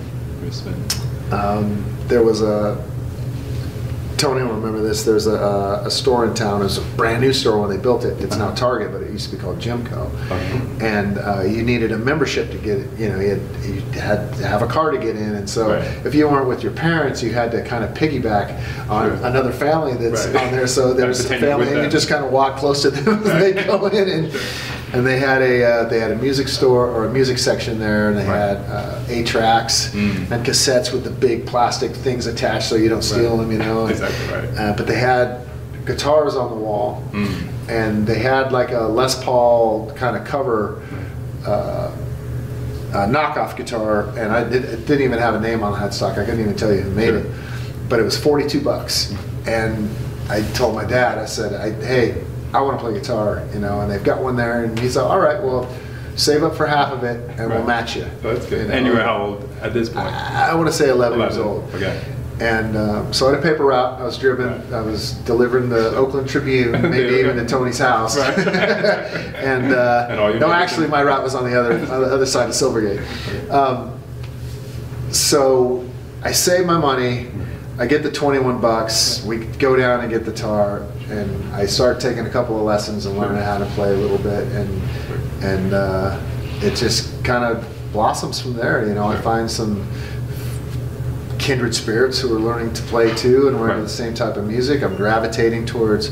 Um, 1.32 1.86
there 2.08 2.22
was 2.22 2.42
a 2.42 2.76
Tony 4.18 4.44
will 4.44 4.54
remember 4.54 4.82
this. 4.82 5.04
There's 5.04 5.28
a, 5.28 5.82
a 5.86 5.92
store 5.92 6.26
in 6.26 6.34
town. 6.34 6.62
It 6.62 6.66
was 6.66 6.78
a 6.78 6.82
brand 6.96 7.22
new 7.22 7.34
store 7.34 7.60
when 7.60 7.70
they 7.70 7.78
built 7.78 8.06
it. 8.06 8.22
It's 8.22 8.38
now 8.38 8.52
Target, 8.54 8.92
but 8.92 9.02
it 9.02 9.12
used 9.12 9.30
to 9.30 9.36
be 9.36 9.42
called 9.42 9.60
Gemco. 9.60 10.08
Uh-huh. 10.30 10.86
And 10.86 11.18
uh, 11.18 11.42
you 11.42 11.64
needed 11.64 11.92
a 11.92 11.98
membership 11.98 12.52
to 12.52 12.58
get 12.58 12.80
it. 12.80 13.00
You 13.00 13.10
know, 13.10 13.20
you 13.20 13.30
had, 13.32 13.66
you 13.66 13.82
had 14.00 14.34
to 14.36 14.48
have 14.48 14.62
a 14.62 14.68
car 14.68 14.92
to 14.92 14.98
get 14.98 15.16
in. 15.16 15.36
And 15.36 15.50
so 15.50 15.74
Right. 15.74 16.06
if 16.06 16.14
you 16.16 16.28
weren't 16.28 16.48
with 16.48 16.64
your 16.64 16.72
parents, 16.74 17.22
you 17.24 17.32
had 17.34 17.52
to 17.52 17.64
kind 17.64 17.84
of 17.84 17.92
piggyback 17.96 18.58
on 18.90 19.18
Sure. 19.18 19.26
another 19.28 19.52
family 19.52 19.94
that's 19.96 20.28
Right. 20.28 20.46
on 20.48 20.52
there. 20.52 20.68
So 20.68 20.94
there's 20.94 21.20
a 21.26 21.38
family, 21.40 21.68
and 21.74 21.84
you 21.84 21.90
just 21.90 22.08
kind 22.08 22.24
of 22.24 22.32
walk 22.32 22.58
close 22.58 22.82
to 22.84 22.92
them 22.92 23.24
as 23.26 23.40
they 23.40 23.54
go 23.64 23.86
in. 23.88 24.08
And, 24.10 24.34
and 24.94 25.06
they 25.06 25.18
had 25.20 25.42
a 25.42 25.64
uh, 25.66 25.84
they 25.90 26.00
had 26.00 26.12
a 26.12 26.16
music 26.16 26.48
store 26.48 26.88
or 26.88 27.06
a 27.06 27.10
music 27.10 27.38
section 27.38 27.80
there, 27.80 28.10
and 28.10 28.18
they 28.18 28.26
Right. 28.26 28.38
had 28.38 28.58
uh, 28.70 29.00
eight 29.10 29.26
tracks 29.28 29.90
Mm. 29.94 30.32
and 30.32 30.46
cassettes 30.46 30.94
with 30.94 31.04
the 31.04 31.10
big 31.10 31.46
plastic 31.46 31.92
things 31.92 32.28
attached 32.28 32.68
so 32.70 32.76
you 32.76 32.90
don't 32.90 33.02
steal 33.04 33.32
Right. 33.32 33.38
them, 33.42 33.52
you 33.52 33.58
know. 33.58 33.88
Exactly 33.94 34.28
right. 34.34 34.50
Uh, 34.58 34.74
but 34.78 34.86
they 34.88 34.96
had 34.96 35.38
guitars 35.86 36.36
on 36.36 36.50
the 36.52 36.56
wall, 36.56 37.04
Mm. 37.12 37.28
and 37.70 38.08
they 38.08 38.20
had 38.20 38.52
like 38.52 38.72
a 38.72 38.82
Les 38.82 39.22
Paul 39.24 39.92
kind 39.96 40.16
of 40.16 40.24
cover. 40.26 40.80
Uh, 41.46 41.90
uh, 42.94 43.08
knockoff 43.08 43.56
guitar, 43.58 44.08
and 44.16 44.32
I 44.32 44.44
did, 44.44 44.64
it 44.66 44.86
didn't 44.86 45.02
even 45.04 45.18
have 45.18 45.34
a 45.34 45.40
name 45.40 45.64
on 45.64 45.72
the 45.72 45.80
headstock. 45.80 46.12
I 46.12 46.24
couldn't 46.26 46.40
even 46.42 46.54
tell 46.56 46.72
you 46.72 46.82
who 46.82 46.92
made 46.92 47.08
Sure. 47.08 47.18
it, 47.18 47.26
but 47.90 48.00
it 48.00 48.04
was 48.04 48.16
42 48.16 48.62
bucks. 48.62 49.12
And 49.48 49.90
I 50.30 50.42
told 50.54 50.76
my 50.76 50.86
dad, 50.86 51.18
I 51.18 51.26
said, 51.26 51.54
I, 51.56 51.72
"Hey, 51.84 52.14
I 52.54 52.62
want 52.62 52.78
to 52.80 52.84
play 52.84 52.94
guitar, 52.94 53.46
you 53.54 53.60
know." 53.60 53.82
And 53.82 53.92
they've 53.92 54.04
got 54.04 54.22
one 54.22 54.36
there, 54.36 54.64
and 54.64 54.78
he's 54.80 54.96
like, 54.96 55.06
"All 55.06 55.20
right, 55.20 55.42
well, 55.42 55.68
save 56.16 56.44
up 56.44 56.56
for 56.56 56.66
half 56.66 56.92
of 56.92 57.04
it, 57.04 57.30
and 57.40 57.50
we'll 57.50 57.64
match 57.66 57.96
you." 57.96 58.06
Oh, 58.24 58.34
that's 58.34 58.46
good. 58.46 58.68
know. 58.68 58.74
And 58.74 58.86
you 58.86 58.94
were 58.94 59.02
how 59.02 59.18
old 59.26 59.50
at 59.62 59.74
this 59.74 59.90
point? 59.90 60.08
I, 60.08 60.52
I 60.52 60.56
want 60.56 60.68
to 60.68 60.74
say 60.74 60.90
11, 60.90 61.20
years 61.20 61.38
old. 61.38 61.64
Okay. 61.76 62.02
And 62.40 62.76
um, 62.76 63.14
so 63.14 63.28
I 63.28 63.32
had 63.36 63.40
a 63.40 63.42
paper 63.42 63.64
route. 63.64 64.02
I 64.02 64.04
was 64.04 64.18
driven. 64.18 64.48
Right. 64.48 64.74
I 64.74 64.82
was 64.82 65.14
delivering 65.26 65.70
the 65.70 65.90
Oakland 65.96 66.28
Tribune, 66.28 66.72
maybe 66.90 67.14
you 67.14 67.20
even 67.20 67.38
to 67.38 67.46
Tony's 67.46 67.78
house. 67.78 68.18
Right. 68.18 68.38
and 68.38 69.72
uh, 69.74 70.08
And 70.10 70.40
no, 70.40 70.52
actually, 70.52 70.88
my 70.88 71.04
route 71.04 71.24
was 71.24 71.36
on 71.36 71.50
the 71.50 71.58
other 71.58 71.74
on 71.74 72.02
the 72.02 72.14
other 72.14 72.26
side 72.26 72.50
of 72.50 72.56
Silvergate. 72.56 73.02
Um, 73.52 74.00
so 75.12 75.88
I 76.24 76.32
saved 76.32 76.66
my 76.68 76.78
money. 76.78 77.28
I 77.80 77.88
get 77.88 78.04
the 78.04 78.12
21 78.12 78.62
bucks. 78.62 79.24
We 79.26 79.38
go 79.46 79.76
down 79.76 80.02
and 80.02 80.10
get 80.10 80.26
the 80.26 80.32
tar, 80.34 80.84
and 81.10 81.54
I 81.56 81.66
start 81.66 82.00
taking 82.00 82.26
a 82.26 82.30
couple 82.30 82.56
of 82.56 82.62
lessons 82.64 83.06
and 83.08 83.18
learning 83.18 83.42
how 83.42 83.58
to 83.58 83.66
play 83.68 83.94
a 83.94 83.98
little 83.98 84.20
bit, 84.20 84.48
and 84.50 84.82
and 85.44 85.74
uh, 85.74 86.20
it 86.62 86.76
just 86.76 87.24
kind 87.24 87.44
of 87.44 87.68
blossoms 87.92 88.40
from 88.40 88.54
there. 88.54 88.88
You 88.88 88.94
know, 88.94 89.06
I 89.08 89.20
find 89.22 89.50
some 89.50 89.88
kindred 91.40 91.74
spirits 91.76 92.20
who 92.20 92.34
are 92.36 92.40
learning 92.40 92.74
to 92.74 92.82
play 92.84 93.14
too, 93.16 93.48
and 93.48 93.60
we're 93.60 93.72
into 93.72 93.84
the 93.84 93.90
same 93.90 94.14
type 94.14 94.38
of 94.38 94.46
music. 94.46 94.84
I'm 94.84 94.96
gravitating 94.96 95.66
towards 95.66 96.10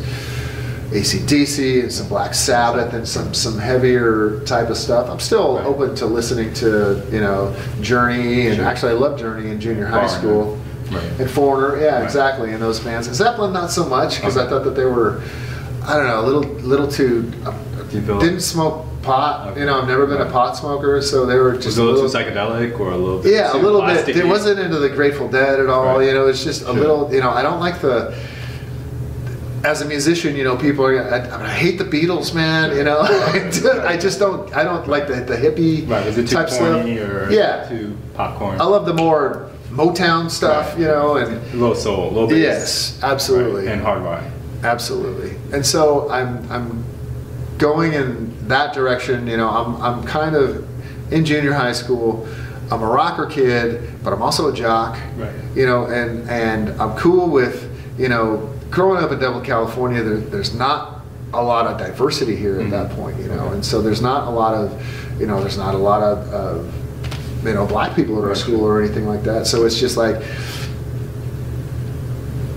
ACDC 0.91 1.83
and 1.83 1.91
some 1.93 2.09
Black 2.09 2.33
Sabbath 2.33 2.93
and 2.93 3.07
some 3.07 3.35
some 3.35 3.59
heavier 3.59 4.39
type 4.45 4.69
of 4.69 4.77
stuff. 4.77 5.09
I'm 5.11 5.19
still 5.19 5.57
Right. 5.57 5.65
open 5.67 5.93
to 5.97 6.07
listening 6.07 6.53
to 6.55 7.03
you 7.11 7.21
know 7.21 7.55
Journey, 7.81 8.47
and 8.47 8.55
Sure. 8.57 8.65
actually 8.65 8.91
I 8.93 8.95
love 8.95 9.19
Journey 9.19 9.51
in 9.51 9.59
junior 9.61 9.85
high 9.85 10.07
school. 10.07 10.57
Right. 10.91 11.03
And 11.19 11.29
Foreigner, 11.29 11.81
yeah, 11.81 11.95
Right. 11.95 12.03
exactly. 12.03 12.51
And 12.51 12.61
those 12.61 12.79
bands, 12.79 13.07
Zeppelin, 13.13 13.53
not 13.53 13.71
so 13.71 13.85
much 13.87 14.17
because 14.17 14.37
I 14.37 14.47
thought 14.47 14.63
that 14.65 14.75
they 14.75 14.85
were, 14.85 15.21
I 15.85 15.95
don't 15.95 16.07
know, 16.07 16.19
a 16.19 16.25
little 16.25 16.43
little 16.61 16.87
too. 16.87 17.31
Uh, 17.45 17.53
Do 17.89 17.97
you 17.97 18.03
feel- 18.03 18.19
didn't 18.19 18.41
smoke 18.41 18.85
pot. 19.01 19.47
Okay. 19.49 19.61
You 19.61 19.65
know, 19.65 19.81
I've 19.81 19.87
never 19.87 20.05
been 20.05 20.21
a 20.21 20.29
pot 20.29 20.55
smoker, 20.57 21.01
so 21.01 21.25
they 21.25 21.35
were 21.37 21.53
just 21.57 21.77
it 21.77 21.81
a 21.81 21.83
little 21.83 22.07
too 22.07 22.15
psychedelic 22.17 22.79
or 22.79 22.91
a 22.91 22.97
little 22.97 23.19
bit 23.19 23.33
yeah, 23.33 23.51
a 23.53 23.57
little 23.57 23.81
bit. 23.81 24.09
It 24.15 24.27
wasn't 24.27 24.59
into 24.59 24.77
the 24.79 24.89
Grateful 24.89 25.27
Dead 25.27 25.59
at 25.59 25.69
all. 25.69 25.97
Right. 25.97 26.07
You 26.07 26.13
know, 26.13 26.27
it's 26.27 26.43
just 26.43 26.61
a 26.61 26.65
Sure. 26.65 26.73
little. 26.75 27.13
You 27.13 27.19
know, 27.21 27.31
I 27.31 27.41
don't 27.41 27.59
like 27.59 27.81
the. 27.81 28.13
As 29.63 29.81
a 29.83 29.85
musician, 29.85 30.35
you 30.35 30.43
know, 30.43 30.57
people 30.57 30.83
are. 30.85 30.99
I, 31.03 31.17
I, 31.19 31.37
mean, 31.37 31.45
I 31.45 31.53
hate 31.53 31.77
the 31.77 31.83
Beatles, 31.85 32.33
man. 32.33 32.75
You 32.75 32.83
know, 32.83 33.01
I 33.01 33.95
just 33.95 34.17
don't. 34.19 34.51
I 34.55 34.63
don't 34.63 34.87
like 34.87 35.07
the 35.07 35.15
the 35.15 35.35
hippie 35.37 35.87
Right, 35.87 36.03
was 36.03 36.17
it 36.17 36.27
too 36.27 36.35
type 36.35 36.47
corny 36.49 36.97
stuff. 36.97 37.09
or 37.09 37.31
yeah, 37.31 37.67
too 37.69 37.95
popcorn? 38.15 38.59
I 38.59 38.63
love 38.63 38.87
the 38.87 38.93
more 38.95 39.50
Motown 39.71 40.29
stuff. 40.29 40.71
Right. 40.71 40.81
You 40.81 40.85
know, 40.87 41.17
and 41.17 41.33
a 41.33 41.57
little 41.57 41.75
soul, 41.75 42.09
a 42.09 42.11
little 42.11 42.27
bass. 42.27 42.39
yes, 42.39 43.03
absolutely, 43.03 43.65
Right. 43.65 43.73
And 43.73 43.81
hard 43.81 44.03
rock. 44.03 44.23
absolutely. 44.63 45.35
And 45.53 45.65
so 45.65 46.09
I'm 46.09 46.49
I'm 46.51 46.83
going 47.57 47.93
in 47.93 48.47
that 48.47 48.73
direction. 48.73 49.27
You 49.27 49.37
know, 49.37 49.49
I'm 49.49 49.81
I'm 49.81 50.03
kind 50.03 50.35
of 50.35 50.67
in 51.11 51.25
junior 51.25 51.53
high 51.53 51.73
school. 51.73 52.27
I'm 52.71 52.81
a 52.81 52.87
rocker 52.87 53.25
kid, 53.25 54.01
but 54.03 54.13
I'm 54.13 54.21
also 54.21 54.49
a 54.49 54.53
jock. 54.53 54.97
Right. 55.17 55.33
You 55.55 55.65
know, 55.65 55.85
and 55.85 56.29
and 56.29 56.69
I'm 56.81 56.97
cool 56.97 57.29
with 57.29 57.69
you 57.97 58.09
know 58.09 58.51
growing 58.71 59.03
up 59.03 59.11
in 59.11 59.19
Dublin, 59.19 59.43
California, 59.45 60.01
there, 60.01 60.17
there's 60.17 60.55
not 60.55 61.01
a 61.33 61.43
lot 61.43 61.67
of 61.67 61.77
diversity 61.77 62.35
here 62.35 62.55
at 62.55 62.61
mm-hmm. 62.61 62.71
that 62.71 62.91
point, 62.91 63.17
you 63.19 63.27
know, 63.27 63.49
and 63.49 63.63
so 63.63 63.81
there's 63.81 64.01
not 64.01 64.27
a 64.27 64.29
lot 64.29 64.53
of, 64.53 65.19
you 65.19 65.27
know, 65.27 65.39
there's 65.39 65.57
not 65.57 65.75
a 65.75 65.77
lot 65.77 66.01
of, 66.01 66.33
of 66.33 66.80
you 67.43 67.53
know, 67.53 67.65
black 67.65 67.95
people 67.95 68.17
at 68.21 68.27
our 68.27 68.35
school 68.35 68.63
or 68.63 68.81
anything 68.81 69.07
like 69.07 69.23
that. 69.23 69.47
So 69.47 69.65
it's 69.65 69.79
just 69.79 69.97
like 69.97 70.21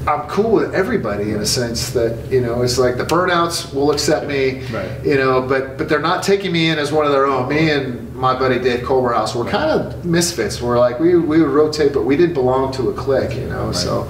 I'm 0.06 0.28
cool 0.28 0.50
with 0.50 0.74
everybody 0.74 1.30
in 1.30 1.40
a 1.40 1.46
sense 1.46 1.90
that 1.92 2.30
you 2.30 2.42
know 2.42 2.60
it's 2.60 2.76
like 2.76 2.98
the 2.98 3.04
burnouts 3.06 3.72
will 3.72 3.90
accept 3.90 4.26
me, 4.26 4.62
Right. 4.66 5.02
you 5.02 5.16
know, 5.16 5.40
but 5.40 5.78
but 5.78 5.88
they're 5.88 5.98
not 5.98 6.22
taking 6.22 6.52
me 6.52 6.68
in 6.68 6.78
as 6.78 6.92
one 6.92 7.06
of 7.06 7.12
their 7.12 7.24
own. 7.24 7.48
Me 7.48 7.70
and 7.70 8.14
my 8.14 8.38
buddy 8.38 8.58
Dave 8.58 8.84
Culverhouse 8.84 9.34
were 9.34 9.46
kind 9.46 9.70
of 9.70 10.04
misfits. 10.04 10.60
We're 10.60 10.78
like 10.78 11.00
we 11.00 11.16
we 11.16 11.40
would 11.40 11.48
rotate, 11.50 11.94
but 11.94 12.04
we 12.04 12.16
didn't 12.18 12.34
belong 12.34 12.70
to 12.74 12.90
a 12.90 12.92
clique, 12.94 13.34
you 13.34 13.46
know. 13.46 13.72
So 13.72 14.02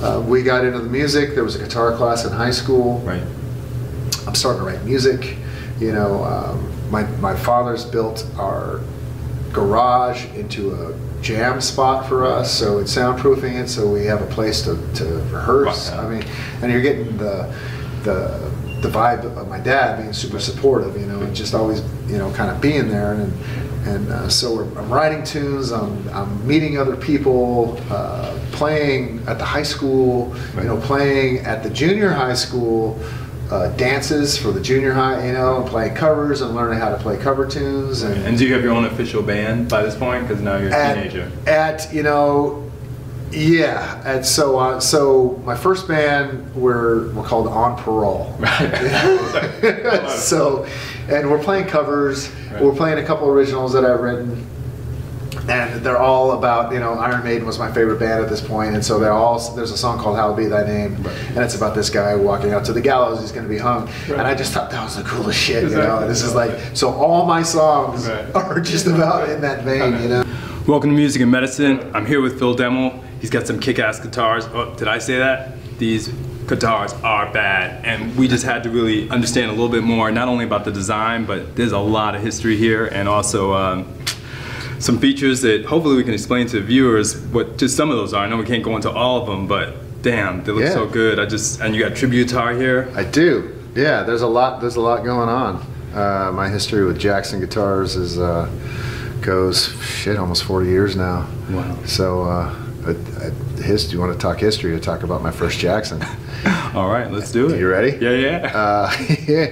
uh, 0.00 0.24
we 0.26 0.42
got 0.42 0.64
into 0.64 0.78
the 0.78 0.88
music. 0.88 1.34
There 1.34 1.44
was 1.44 1.56
a 1.56 1.58
guitar 1.58 1.94
class 1.94 2.24
in 2.24 2.32
high 2.32 2.50
school. 2.50 3.00
Right. 3.00 3.22
I'm 4.26 4.34
starting 4.34 4.62
to 4.62 4.66
write 4.66 4.84
music. 4.84 5.36
You 5.78 5.92
know, 5.92 6.24
um, 6.24 6.90
my 6.90 7.02
my 7.20 7.36
father's 7.36 7.84
built 7.84 8.26
our 8.38 8.80
garage 9.56 10.26
into 10.34 10.74
a 10.74 10.94
jam 11.22 11.60
spot 11.62 12.06
for 12.06 12.24
us, 12.24 12.52
so 12.52 12.78
it's 12.78 12.94
soundproofing 12.94 13.58
it, 13.62 13.68
so 13.68 13.90
we 13.90 14.04
have 14.04 14.20
a 14.20 14.26
place 14.26 14.60
to, 14.62 14.76
to 14.94 15.04
rehearse. 15.32 15.90
Wow. 15.90 16.06
I 16.06 16.10
mean, 16.10 16.24
and 16.60 16.70
you're 16.70 16.82
getting 16.82 17.16
the 17.16 17.52
the 18.04 18.52
the 18.82 18.88
vibe 18.88 19.24
of 19.24 19.48
my 19.48 19.58
dad 19.58 19.98
being 19.98 20.12
super 20.12 20.38
supportive, 20.38 21.00
you 21.00 21.06
know, 21.06 21.20
and 21.20 21.34
just 21.34 21.54
always 21.54 21.80
you 22.06 22.18
know 22.18 22.30
kind 22.32 22.50
of 22.50 22.60
being 22.60 22.88
there 22.88 23.14
and. 23.14 23.32
And 23.86 24.08
uh, 24.08 24.28
so 24.28 24.52
we're, 24.56 24.80
I'm 24.80 24.90
writing 24.90 25.22
tunes. 25.22 25.70
I'm, 25.70 26.08
I'm 26.08 26.44
meeting 26.44 26.76
other 26.76 26.96
people, 26.96 27.80
uh, 27.88 28.36
playing 28.50 29.22
at 29.28 29.38
the 29.38 29.44
high 29.44 29.62
school. 29.62 30.34
You 30.56 30.64
know, 30.64 30.80
playing 30.80 31.46
at 31.46 31.62
the 31.62 31.70
junior 31.70 32.10
high 32.10 32.34
school 32.34 32.98
uh, 33.50 33.68
dances 33.76 34.36
for 34.36 34.50
the 34.52 34.60
junior 34.60 34.92
high, 34.92 35.26
you 35.26 35.32
know, 35.32 35.60
and 35.60 35.66
playing 35.66 35.94
covers 35.94 36.40
and 36.40 36.54
learning 36.54 36.78
how 36.78 36.90
to 36.90 36.96
play 36.96 37.16
cover 37.16 37.46
tunes. 37.46 38.02
And, 38.02 38.26
And 38.26 38.38
do 38.38 38.46
you 38.46 38.54
have 38.54 38.62
your 38.62 38.72
own 38.72 38.84
official 38.84 39.22
band 39.22 39.68
by 39.68 39.82
this 39.82 39.94
point? 39.94 40.26
Because 40.26 40.42
now 40.42 40.56
you're 40.56 40.70
a 40.70 40.74
at, 40.74 40.94
teenager. 40.94 41.30
at 41.46 41.92
you 41.92 42.02
know, 42.02 42.70
yeah. 43.30 44.02
And 44.04 44.24
so, 44.24 44.58
uh, 44.58 44.80
so 44.80 45.40
my 45.44 45.56
first 45.56 45.86
band 45.86 46.54
were 46.54 47.12
were 47.12 47.22
called 47.22 47.46
On 47.48 47.76
Parole. 47.76 48.34
so, 50.08 50.66
and 51.08 51.30
we're 51.30 51.42
playing 51.42 51.66
covers. 51.66 52.28
Right. 52.50 52.62
We're 52.62 52.74
playing 52.74 52.98
a 52.98 53.06
couple 53.06 53.28
originals 53.28 53.72
that 53.74 53.84
I've 53.84 54.00
written. 54.00 54.46
And 55.48 55.80
they're 55.84 55.98
all 55.98 56.32
about, 56.32 56.72
you 56.72 56.80
know, 56.80 56.94
Iron 56.94 57.22
Maiden 57.22 57.46
was 57.46 57.56
my 57.58 57.70
favorite 57.70 58.00
band 58.00 58.20
at 58.22 58.28
this 58.28 58.40
point, 58.40 58.74
and 58.74 58.84
so 58.84 58.98
they're 58.98 59.12
all. 59.12 59.38
There's 59.54 59.70
a 59.70 59.76
song 59.76 59.96
called 59.98 60.16
"Hallowed 60.16 60.36
Be 60.38 60.46
Thy 60.46 60.66
Name," 60.66 61.00
Right. 61.02 61.14
and 61.28 61.38
it's 61.38 61.54
about 61.54 61.74
this 61.76 61.88
guy 61.88 62.16
walking 62.16 62.52
out 62.52 62.64
to 62.64 62.72
the 62.72 62.80
gallows. 62.80 63.20
He's 63.20 63.30
going 63.30 63.44
to 63.44 63.48
be 63.48 63.58
hung, 63.58 63.88
and 64.08 64.22
I 64.22 64.34
just 64.34 64.52
thought 64.52 64.70
that 64.72 64.82
was 64.82 64.96
the 64.96 65.04
coolest 65.04 65.38
shit, 65.38 65.62
you 65.70 65.76
know. 65.76 66.06
This 66.08 66.22
is 66.22 66.34
like, 66.34 66.50
so 66.74 66.90
all 66.92 67.26
my 67.26 67.42
songs 67.42 68.08
Right. 68.08 68.34
are 68.34 68.58
just 68.60 68.86
about 68.88 69.28
in 69.28 69.40
that 69.42 69.62
vein, 69.62 70.02
you 70.02 70.08
know. 70.08 70.24
Welcome 70.66 70.90
to 70.90 70.96
Music 70.96 71.22
and 71.22 71.30
Medicine. 71.30 71.92
I'm 71.94 72.06
here 72.06 72.20
with 72.20 72.40
Phil 72.40 72.56
Demmel. 72.56 73.00
He's 73.20 73.30
got 73.30 73.46
some 73.46 73.60
kick-ass 73.60 74.00
guitars. 74.00 74.48
Oh, 74.52 74.74
did 74.74 74.88
I 74.88 74.98
say 74.98 75.18
that? 75.18 75.52
These 75.78 76.08
guitars 76.48 76.92
are 77.04 77.32
bad, 77.32 77.84
and 77.84 78.16
we 78.16 78.26
just 78.26 78.44
had 78.44 78.64
to 78.64 78.70
really 78.70 79.08
understand 79.10 79.50
a 79.50 79.54
little 79.54 79.68
bit 79.68 79.84
more, 79.84 80.10
not 80.10 80.26
only 80.26 80.44
about 80.44 80.64
the 80.64 80.72
design, 80.72 81.24
but 81.24 81.54
there's 81.54 81.72
a 81.72 81.78
lot 81.78 82.16
of 82.16 82.22
history 82.22 82.56
here, 82.56 82.86
and 82.86 83.08
also 83.08 83.52
um, 83.54 83.86
some 84.78 84.98
features 84.98 85.40
that 85.42 85.64
hopefully 85.64 85.96
we 85.96 86.04
can 86.04 86.14
explain 86.14 86.46
to 86.48 86.60
viewers 86.60 87.16
what 87.28 87.58
just 87.58 87.76
some 87.76 87.90
of 87.90 87.96
those 87.96 88.12
are. 88.12 88.24
I 88.24 88.28
know 88.28 88.36
we 88.36 88.44
can't 88.44 88.62
go 88.62 88.76
into 88.76 88.90
all 88.90 89.20
of 89.20 89.26
them, 89.26 89.46
but 89.46 89.74
damn, 90.02 90.44
they 90.44 90.52
look 90.52 90.62
Yeah. 90.64 90.72
so 90.74 90.86
good. 90.86 91.18
I 91.18 91.26
just 91.26 91.60
and 91.60 91.74
you 91.74 91.82
got 91.82 91.96
tribute 91.96 92.28
guitar 92.28 92.52
here. 92.52 92.90
I 92.94 93.04
do. 93.04 93.52
Yeah, 93.74 94.02
there's 94.04 94.22
a 94.22 94.26
lot. 94.26 94.60
There's 94.60 94.76
a 94.76 94.80
lot 94.80 95.04
going 95.04 95.28
on. 95.28 95.64
Uh, 95.94 96.30
my 96.34 96.48
history 96.48 96.84
with 96.84 96.98
Jackson 96.98 97.40
guitars 97.40 97.96
is 97.96 98.18
uh, 98.18 98.48
goes 99.22 99.68
shit 99.82 100.16
almost 100.18 100.44
40 100.44 100.68
years 100.68 100.94
now. 100.96 101.26
Wow. 101.50 101.76
So, 101.86 102.22
uh, 102.22 102.54
his, 103.62 103.92
you 103.92 103.98
want 103.98 104.12
to 104.12 104.18
talk 104.18 104.38
history? 104.38 104.72
To 104.72 104.80
talk 104.80 105.02
about 105.02 105.22
my 105.22 105.30
first 105.30 105.58
Jackson. 105.58 106.02
All 106.74 106.88
right, 106.90 107.10
let's 107.10 107.32
do 107.32 107.48
it. 107.52 107.58
You 107.58 107.68
ready? 107.68 107.96
Yeah, 108.00 108.10
yeah. 108.12 109.50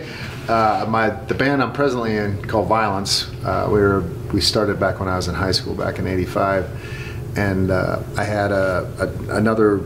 Uh, 0.48 0.48
uh, 0.52 0.86
my 0.88 1.10
the 1.10 1.34
band 1.34 1.62
I'm 1.62 1.72
presently 1.72 2.16
in 2.16 2.42
called 2.46 2.68
Violence. 2.68 3.30
Uh, 3.44 3.66
we 3.70 3.80
were 3.80 4.02
we 4.34 4.40
started 4.40 4.78
back 4.80 4.98
when 5.00 5.08
I 5.08 5.16
was 5.16 5.28
in 5.28 5.34
high 5.34 5.52
school 5.52 5.74
back 5.74 5.98
in 6.00 6.06
'85, 6.06 6.68
and 7.36 7.70
uh, 7.70 8.02
I 8.16 8.24
had 8.24 8.50
a, 8.52 8.90
a 9.30 9.36
another 9.36 9.78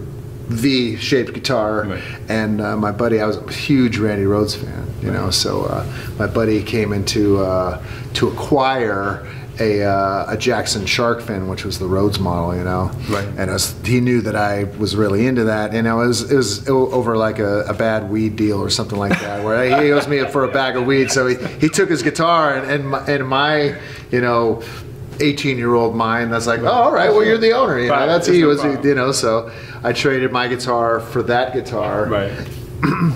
V-shaped 0.49 1.35
guitar, 1.35 1.85
Right. 1.85 2.03
and 2.31 2.61
uh, 2.63 2.75
my 2.77 2.91
buddy 2.91 3.21
I 3.21 3.27
was 3.27 3.37
a 3.37 3.53
huge 3.53 3.99
Randy 3.99 4.25
Rhoads 4.25 4.57
fan, 4.57 4.87
you 5.03 5.11
know. 5.11 5.31
So 5.31 5.65
uh, 5.67 5.85
my 6.19 6.27
buddy 6.27 6.63
came 6.63 6.93
into 6.95 7.39
uh, 7.45 7.83
to 8.15 8.29
acquire. 8.29 9.27
A, 9.61 9.83
uh, 9.83 10.27
a 10.29 10.37
Jackson 10.37 10.87
shark 10.87 11.21
fin, 11.21 11.49
which 11.49 11.65
was 11.65 11.79
the 11.79 11.87
Rhoads 11.87 12.21
model, 12.21 12.57
you 12.57 12.63
know, 12.63 12.93
Right. 13.09 13.27
and 13.37 13.51
was, 13.51 13.75
he 13.85 14.01
knew 14.01 14.21
that 14.21 14.37
I 14.37 14.65
was 14.79 14.95
really 14.95 15.27
into 15.27 15.45
that, 15.45 15.75
and 15.75 15.87
it 15.87 15.93
was 15.93 16.31
it 16.31 16.37
was 16.37 16.69
over 16.69 17.17
like 17.17 17.41
a, 17.41 17.63
a 17.63 17.75
bad 17.75 18.09
weed 18.09 18.37
deal 18.37 18.61
or 18.61 18.71
something 18.71 18.99
like 18.99 19.19
that, 19.21 19.45
where 19.45 19.83
he 19.83 19.91
owes 19.91 20.07
me 20.07 20.25
for 20.27 20.45
a 20.45 20.53
bag 20.53 20.77
of 20.77 20.87
weed. 20.87 21.11
So 21.11 21.27
he, 21.27 21.35
he 21.59 21.69
took 21.69 21.91
his 21.91 22.03
guitar, 22.03 22.55
and 22.57 22.71
and 22.71 22.89
my, 22.91 23.07
and 23.07 23.29
my 23.29 23.79
you 24.11 24.21
know. 24.21 24.63
18 25.21 25.59
year 25.59 25.75
old 25.75 25.97
mind 25.97 26.33
that's 26.33 26.47
like 26.47 26.61
oh 26.61 26.69
all 26.69 26.93
right 26.93 27.11
well 27.11 27.25
you're 27.25 27.39
the 27.39 27.51
owner 27.51 27.77
you 27.81 27.89
know 27.89 28.07
that's 28.07 28.29
it's 28.29 28.37
he 28.37 28.45
was 28.45 28.63
you 28.63 28.95
know 28.95 29.11
so 29.11 29.51
i 29.83 29.93
traded 29.93 30.31
my 30.31 30.47
guitar 30.47 31.01
for 31.01 31.25
that 31.25 31.53
guitar 31.53 32.07
right. 32.07 32.31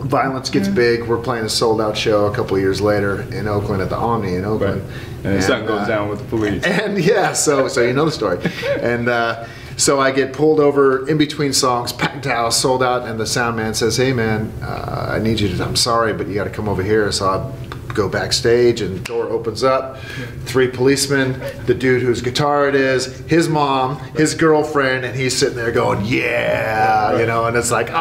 violence 0.00 0.50
gets 0.50 0.66
big 0.66 1.04
we're 1.06 1.16
playing 1.22 1.44
a 1.44 1.48
sold 1.48 1.80
out 1.80 1.96
show 1.96 2.26
a 2.26 2.34
couple 2.34 2.56
of 2.56 2.60
years 2.62 2.80
later 2.80 3.22
in 3.32 3.46
oakland 3.46 3.80
at 3.80 3.88
the 3.90 3.96
omni 3.96 4.34
in 4.34 4.44
Right. 4.44 4.82
And 5.24 5.42
something 5.42 5.66
goes 5.66 5.82
uh, 5.82 5.88
down 5.88 6.08
with 6.08 6.18
the 6.18 6.24
police. 6.26 6.62
and 6.66 6.98
yeah, 6.98 7.32
so 7.32 7.66
so 7.68 7.80
you 7.82 7.92
know 7.92 8.04
the 8.04 8.12
story. 8.12 8.38
And 8.80 9.08
uh, 9.08 9.46
so 9.76 9.98
I 10.00 10.10
get 10.12 10.32
pulled 10.32 10.60
over 10.60 11.08
in 11.08 11.16
between 11.18 11.52
songs, 11.52 11.92
packed 11.92 12.26
house, 12.26 12.60
sold 12.60 12.82
out, 12.82 13.06
and 13.08 13.18
the 13.18 13.26
sound 13.26 13.56
man 13.56 13.74
says, 13.74 13.96
"Hey 13.96 14.12
man, 14.12 14.52
uh, 14.62 15.08
I 15.10 15.18
need 15.18 15.40
you 15.40 15.48
to. 15.56 15.64
I'm 15.64 15.76
sorry, 15.76 16.12
but 16.12 16.28
you 16.28 16.34
got 16.34 16.44
to 16.44 16.50
come 16.50 16.68
over 16.68 16.82
here." 16.82 17.10
So 17.10 17.26
I 17.26 17.52
go 17.94 18.08
backstage, 18.08 18.80
and 18.82 18.96
the 18.96 19.00
door 19.02 19.24
opens 19.30 19.64
up. 19.64 19.98
Three 20.44 20.68
policemen, 20.68 21.40
the 21.66 21.74
dude 21.74 22.02
whose 22.02 22.20
guitar 22.20 22.68
it 22.68 22.74
is, 22.74 23.06
his 23.26 23.48
mom, 23.48 23.98
his 24.16 24.34
girlfriend, 24.34 25.04
and 25.04 25.16
he's 25.18 25.34
sitting 25.36 25.56
there 25.56 25.72
going, 25.72 26.04
"Yeah," 26.04 27.18
you 27.18 27.24
know, 27.26 27.46
and 27.46 27.56
it's 27.56 27.70
like, 27.70 27.88
"Oh 27.90 27.94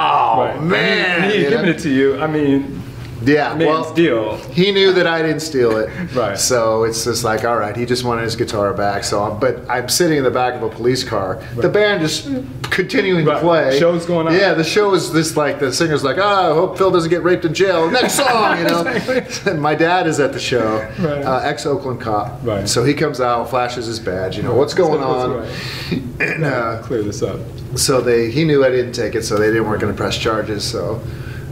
Right. 0.44 0.62
man." 0.62 1.32
He 1.32 1.38
you 1.38 1.44
know? 1.46 1.50
given 1.52 1.70
it 1.70 1.80
to 1.80 1.90
you. 1.90 2.20
I 2.20 2.28
mean, 2.28 2.83
Yeah, 3.26 3.54
man's 3.56 3.66
well, 3.66 3.94
deal. 3.94 4.38
he 4.52 4.72
knew 4.72 4.92
that 4.94 5.08
I 5.08 5.22
didn't 5.22 5.42
steal 5.42 5.78
it. 5.78 5.90
Right. 6.14 6.38
So 6.38 6.84
it's 6.84 7.04
just 7.06 7.24
like, 7.24 7.44
all 7.46 7.58
right, 7.58 7.76
he 7.76 7.86
just 7.86 8.04
wanted 8.04 8.24
his 8.24 8.36
guitar 8.36 8.74
back. 8.74 9.04
So, 9.04 9.24
I'm, 9.24 9.40
but 9.40 9.68
I'm 9.70 9.90
sitting 9.90 10.18
in 10.18 10.24
the 10.24 10.32
back 10.32 10.54
of 10.56 10.64
a 10.64 10.70
police 10.70 11.04
car. 11.04 11.42
The 11.56 11.70
band 11.70 12.02
just 12.02 12.26
continuing 12.70 13.26
Right. 13.26 13.36
to 13.36 13.40
play. 13.42 13.70
The 13.72 13.80
show's 13.80 14.06
going 14.06 14.28
on. 14.28 14.34
Yeah, 14.34 14.54
the 14.54 14.64
show 14.64 14.94
is 14.94 15.12
this 15.14 15.36
like 15.38 15.60
the 15.60 15.72
singer's 15.74 16.04
like, 16.04 16.18
oh, 16.18 16.52
I 16.52 16.54
hope 16.54 16.78
Phil 16.78 16.92
doesn't 16.92 17.10
get 17.10 17.24
raped 17.24 17.46
in 17.46 17.54
jail. 17.54 17.90
Next 17.90 18.16
song, 18.16 18.58
you 18.60 18.64
know. 18.66 18.84
and 19.46 19.62
my 19.70 19.76
dad 19.76 20.08
is 20.08 20.20
at 20.20 20.34
the 20.34 20.40
show, 20.40 20.78
Right. 21.00 21.24
uh, 21.24 21.40
ex 21.44 21.66
Oakland 21.66 22.02
cop. 22.02 22.40
Right. 22.44 22.68
So 22.68 22.84
he 22.84 22.94
comes 22.94 23.20
out, 23.22 23.50
flashes 23.50 23.86
his 23.88 24.00
badge. 24.00 24.38
You 24.38 24.44
know 24.44 24.54
what's 24.56 24.74
going 24.74 25.00
That's 25.00 25.04
on. 25.04 25.38
right. 25.38 26.30
And, 26.30 26.44
uh, 26.46 26.82
Clear 26.84 27.02
this 27.04 27.22
up. 27.24 27.40
so 27.76 28.02
they 28.02 28.30
he 28.32 28.44
knew 28.46 28.64
I 28.66 28.70
didn't 28.70 28.94
take 28.94 29.16
it, 29.16 29.24
so 29.24 29.38
they 29.38 29.48
didn't 29.48 29.68
weren't 29.68 29.82
going 29.82 29.94
to 29.94 29.98
press 29.98 30.18
charges. 30.18 30.64
So 30.64 31.02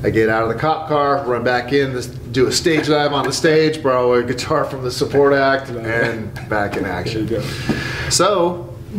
I 0.04 0.10
get 0.10 0.30
out 0.30 0.44
of 0.44 0.50
the 0.50 0.56
cop 0.56 0.88
car, 0.88 1.24
run 1.26 1.44
back 1.44 1.74
in, 1.74 2.00
do 2.32 2.48
a 2.48 2.52
stage 2.52 2.88
dive 2.88 3.14
on 3.14 3.26
the 3.26 3.34
stage, 3.34 3.84
borrow 3.84 4.14
a 4.14 4.24
guitar 4.24 4.66
from 4.66 4.84
the 4.84 4.92
support 4.92 5.34
act, 5.34 5.70
and 5.70 6.34
back 6.50 6.76
in 6.76 6.86
action. 6.86 7.28
go. 7.28 7.44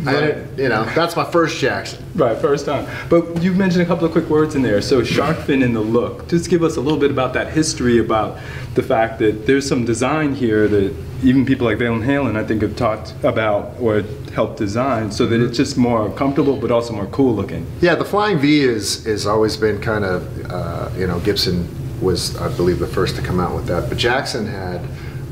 I, 0.06 0.44
you 0.56 0.68
know, 0.68 0.84
that's 0.94 1.16
my 1.16 1.24
first 1.24 1.58
Jackson. 1.58 2.04
Right, 2.14 2.36
first 2.38 2.64
time. 2.66 2.86
But 3.08 3.42
you 3.42 3.52
mentioned 3.52 3.82
a 3.82 3.86
couple 3.86 4.06
of 4.06 4.12
quick 4.12 4.28
words 4.28 4.54
in 4.54 4.62
there. 4.62 4.80
So 4.80 5.04
shark 5.04 5.36
fin 5.38 5.62
and 5.62 5.76
the 5.76 5.80
look. 5.80 6.28
Just 6.28 6.48
give 6.48 6.62
us 6.62 6.76
a 6.76 6.80
little 6.80 6.98
bit 6.98 7.10
about 7.10 7.34
that 7.34 7.52
history, 7.52 7.98
about 7.98 8.38
the 8.74 8.82
fact 8.82 9.18
that 9.18 9.46
there's 9.46 9.68
some 9.68 9.84
design 9.84 10.34
here 10.34 10.66
that 10.68 10.94
even 11.22 11.44
people 11.44 11.66
like 11.66 11.78
Van 11.78 12.02
Halen, 12.02 12.36
I 12.36 12.44
think, 12.44 12.62
have 12.62 12.74
talked 12.74 13.14
about 13.22 13.78
or 13.78 14.02
helped 14.34 14.58
design, 14.58 15.12
so 15.12 15.26
that 15.26 15.40
it's 15.40 15.56
just 15.56 15.76
more 15.76 16.10
comfortable, 16.12 16.56
but 16.56 16.70
also 16.70 16.94
more 16.94 17.06
cool 17.06 17.34
looking. 17.34 17.66
Yeah, 17.80 17.94
the 17.94 18.04
Flying 18.04 18.38
V 18.38 18.62
is 18.62 19.04
has 19.04 19.26
always 19.26 19.56
been 19.56 19.80
kind 19.80 20.04
of 20.04 20.50
uh, 20.50 20.90
you 20.96 21.06
know 21.06 21.20
Gibson 21.20 21.68
was 22.00 22.36
I 22.38 22.48
believe 22.56 22.78
the 22.78 22.86
first 22.86 23.14
to 23.16 23.22
come 23.22 23.38
out 23.38 23.54
with 23.54 23.66
that, 23.66 23.88
but 23.88 23.98
Jackson 23.98 24.46
had. 24.46 24.80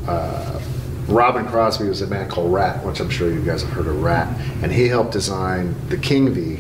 Uh, 0.07 0.61
Robin 1.11 1.47
Crosby 1.47 1.89
was 1.89 2.03
a 2.03 2.07
man 2.07 2.29
called 2.29 2.53
Ratt, 2.53 2.85
which 2.85 3.01
I'm 3.01 3.11
sure 3.11 3.31
you 3.31 3.43
guys 3.43 3.63
have 3.63 3.71
heard 3.73 3.87
of 3.89 4.01
Ratt, 4.03 4.29
and 4.63 4.71
he 4.73 4.87
helped 4.89 5.13
design 5.13 5.75
the 5.89 5.97
King 5.97 6.33
V, 6.33 6.57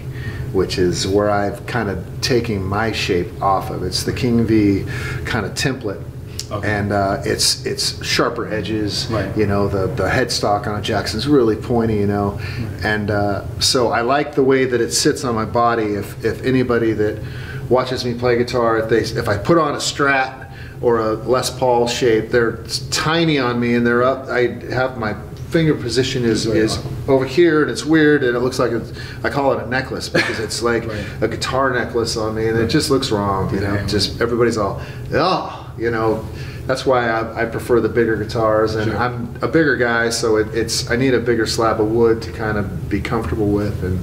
which 0.52 0.76
is 0.78 1.07
where 1.07 1.30
I've 1.30 1.64
kind 1.66 1.88
of 1.88 2.04
taken 2.21 2.62
my 2.62 2.90
shape 2.92 3.40
off 3.40 3.71
of. 3.71 3.83
It's 3.85 4.02
the 4.02 4.12
King 4.12 4.45
V 4.45 4.85
kind 5.25 5.47
of 5.47 5.52
template, 5.52 6.02
Okay. 6.50 6.69
and 6.69 6.90
uh, 6.90 7.23
it's 7.25 7.64
it's 7.64 8.04
sharper 8.04 8.52
edges. 8.52 9.07
Right. 9.09 9.35
You 9.37 9.47
know, 9.47 9.69
the 9.69 9.87
the 9.87 10.09
headstock 10.09 10.66
on 10.66 10.78
a 10.80 10.83
Jackson's 10.83 11.28
really 11.28 11.54
pointy. 11.54 11.97
You 11.99 12.09
know, 12.09 12.40
and 12.83 13.11
uh, 13.12 13.45
so 13.61 13.90
I 13.90 14.00
like 14.00 14.35
the 14.35 14.42
way 14.42 14.64
that 14.64 14.80
it 14.80 14.92
sits 14.92 15.23
on 15.23 15.37
my 15.37 15.45
body. 15.45 15.95
If 15.95 16.25
if 16.25 16.42
anybody 16.42 16.92
that 16.95 17.23
watches 17.69 18.04
me 18.04 18.14
play 18.14 18.37
guitar, 18.37 18.78
if 18.78 18.88
they 18.90 18.99
if 19.16 19.28
I 19.28 19.38
put 19.38 19.59
on 19.59 19.75
a 19.75 19.78
Strat 19.78 20.39
or 20.82 20.99
a 20.99 21.12
Les 21.12 21.50
Paul 21.58 21.87
shape, 21.87 22.30
they're 22.30 22.58
tiny 22.90 23.38
on 23.38 23.60
me 23.60 23.75
and 23.75 23.87
they're 23.87 24.02
up. 24.02 24.28
I 24.28 24.49
have 24.72 24.99
my 24.99 25.14
finger 25.50 25.75
position 25.75 26.25
is 26.25 26.46
is 26.46 26.78
over 27.08 27.26
here 27.26 27.62
and 27.62 27.70
it's 27.72 27.84
weird 27.84 28.22
and 28.22 28.37
it 28.37 28.40
looks 28.40 28.60
like 28.60 28.70
it's, 28.70 28.92
I 29.25 29.30
call 29.30 29.52
it 29.52 29.64
a 29.64 29.66
necklace 29.68 30.08
because 30.08 30.38
it's 30.38 30.62
like 30.70 30.84
a 31.20 31.26
guitar 31.26 31.72
necklace 31.72 32.16
on 32.16 32.37
me 32.37 32.46
and 32.46 32.58
it 32.58 32.68
just 32.68 32.90
looks 32.90 33.10
wrong. 33.10 33.52
You 33.52 33.60
know, 33.60 33.87
just 33.87 34.20
everybody's 34.20 34.56
all 34.56 34.80
oh, 35.12 35.75
you 35.78 35.90
know. 35.90 36.26
That's 36.66 36.87
why 36.87 37.08
I, 37.08 37.42
I 37.42 37.44
prefer 37.46 37.80
the 37.80 37.88
bigger 37.88 38.14
guitars, 38.14 38.76
and 38.76 38.92
I'm 38.92 39.34
a 39.42 39.49
bigger 39.49 39.75
guy, 39.75 40.10
so 40.10 40.37
it, 40.37 40.54
it's 40.54 40.88
I 40.88 40.94
need 40.94 41.14
a 41.14 41.18
bigger 41.18 41.44
slab 41.44 41.80
of 41.80 41.90
wood 41.90 42.22
to 42.22 42.32
kind 42.32 42.56
of 42.56 42.88
be 42.88 43.00
comfortable 43.00 43.49
with. 43.49 43.82
And 43.82 43.99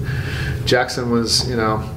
Jackson 0.67 1.09
was, 1.09 1.49
you 1.49 1.55
know, 1.55 1.89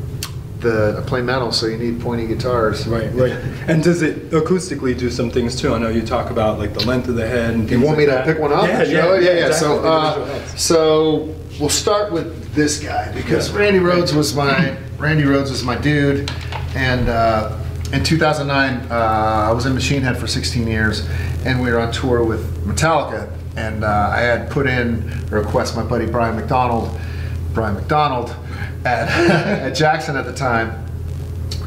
the 0.60 1.00
I 1.02 1.08
play 1.08 1.22
metal, 1.22 1.52
so 1.52 1.66
you 1.66 1.76
need 1.78 2.00
pointy 2.00 2.26
guitars. 2.26 2.86
Right, 2.86 3.12
right. 3.14 3.32
And 3.68 3.82
does 3.82 4.02
it 4.02 4.30
acoustically 4.30 4.96
do 4.98 5.10
some 5.10 5.30
things 5.30 5.56
too? 5.56 5.74
I 5.74 5.78
know 5.78 5.88
you 5.88 6.02
talk 6.02 6.30
about 6.30 6.58
like 6.58 6.74
the 6.74 6.84
length 6.86 7.08
of 7.08 7.16
the 7.16 7.26
head 7.26 7.54
and 7.54 7.70
You 7.70 7.80
want 7.80 7.98
me 7.98 8.04
to 8.06 8.10
that. 8.12 8.24
pick 8.24 8.38
one 8.38 8.52
up? 8.52 8.66
Yeah, 8.66 8.82
yeah, 8.82 9.14
yeah, 9.14 9.20
yeah. 9.20 9.46
exactly. 9.46 9.58
So, 9.58 9.84
uh, 9.84 10.46
so 10.56 11.34
we'll 11.58 11.68
start 11.68 12.12
with 12.12 12.54
this 12.54 12.78
guy 12.82 13.12
because 13.12 13.50
Randy 13.52 13.80
Rhoads 13.80 14.14
was 14.14 14.34
my 14.34 14.76
Randy 14.98 15.24
Rhoads 15.24 15.50
was 15.50 15.64
my 15.64 15.76
dude, 15.76 16.30
and 16.74 17.08
uh, 17.08 17.58
in 17.92 18.04
2009 18.04 18.90
uh, 18.90 18.94
I 19.48 19.52
was 19.52 19.66
in 19.66 19.74
Machine 19.74 20.02
Head 20.02 20.16
for 20.18 20.26
16 20.26 20.66
years, 20.66 21.08
and 21.44 21.60
we 21.62 21.70
were 21.70 21.78
on 21.80 21.90
tour 21.92 22.22
with 22.24 22.64
Metallica, 22.66 23.30
and 23.56 23.82
uh, 23.84 24.10
I 24.12 24.20
had 24.20 24.50
put 24.50 24.66
in 24.66 25.10
a 25.30 25.34
request 25.36 25.74
my 25.76 25.82
buddy 25.84 26.06
Brian 26.06 26.36
McDonald, 26.36 26.90
Brian 27.52 27.74
McDonald, 27.74 28.34
at, 28.84 29.08
at 29.30 29.70
Jackson 29.74 30.16
at 30.16 30.24
the 30.24 30.34
time 30.34 30.86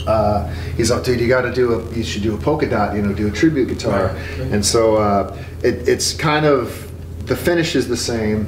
uh, 0.08 0.48
he's 0.76 0.92
like, 0.92 1.04
dude, 1.04 1.20
you 1.20 1.28
got 1.28 1.42
to 1.42 1.54
do 1.54 1.74
a, 1.74 1.94
you 1.94 2.04
should 2.04 2.24
do 2.24 2.36
a 2.36 2.38
polka 2.38 2.70
dot, 2.70 2.96
you 2.96 3.02
know, 3.02 3.14
do 3.14 3.28
a 3.28 3.32
tribute 3.32 3.68
guitar. 3.68 4.10
And 4.52 4.66
so 4.66 4.98
uh, 4.98 5.38
it, 5.64 5.88
it's 5.88 6.14
kind 6.14 6.46
of 6.46 6.92
the 7.28 7.36
finish 7.36 7.76
is 7.76 7.88
the 7.88 7.98
same. 7.98 8.48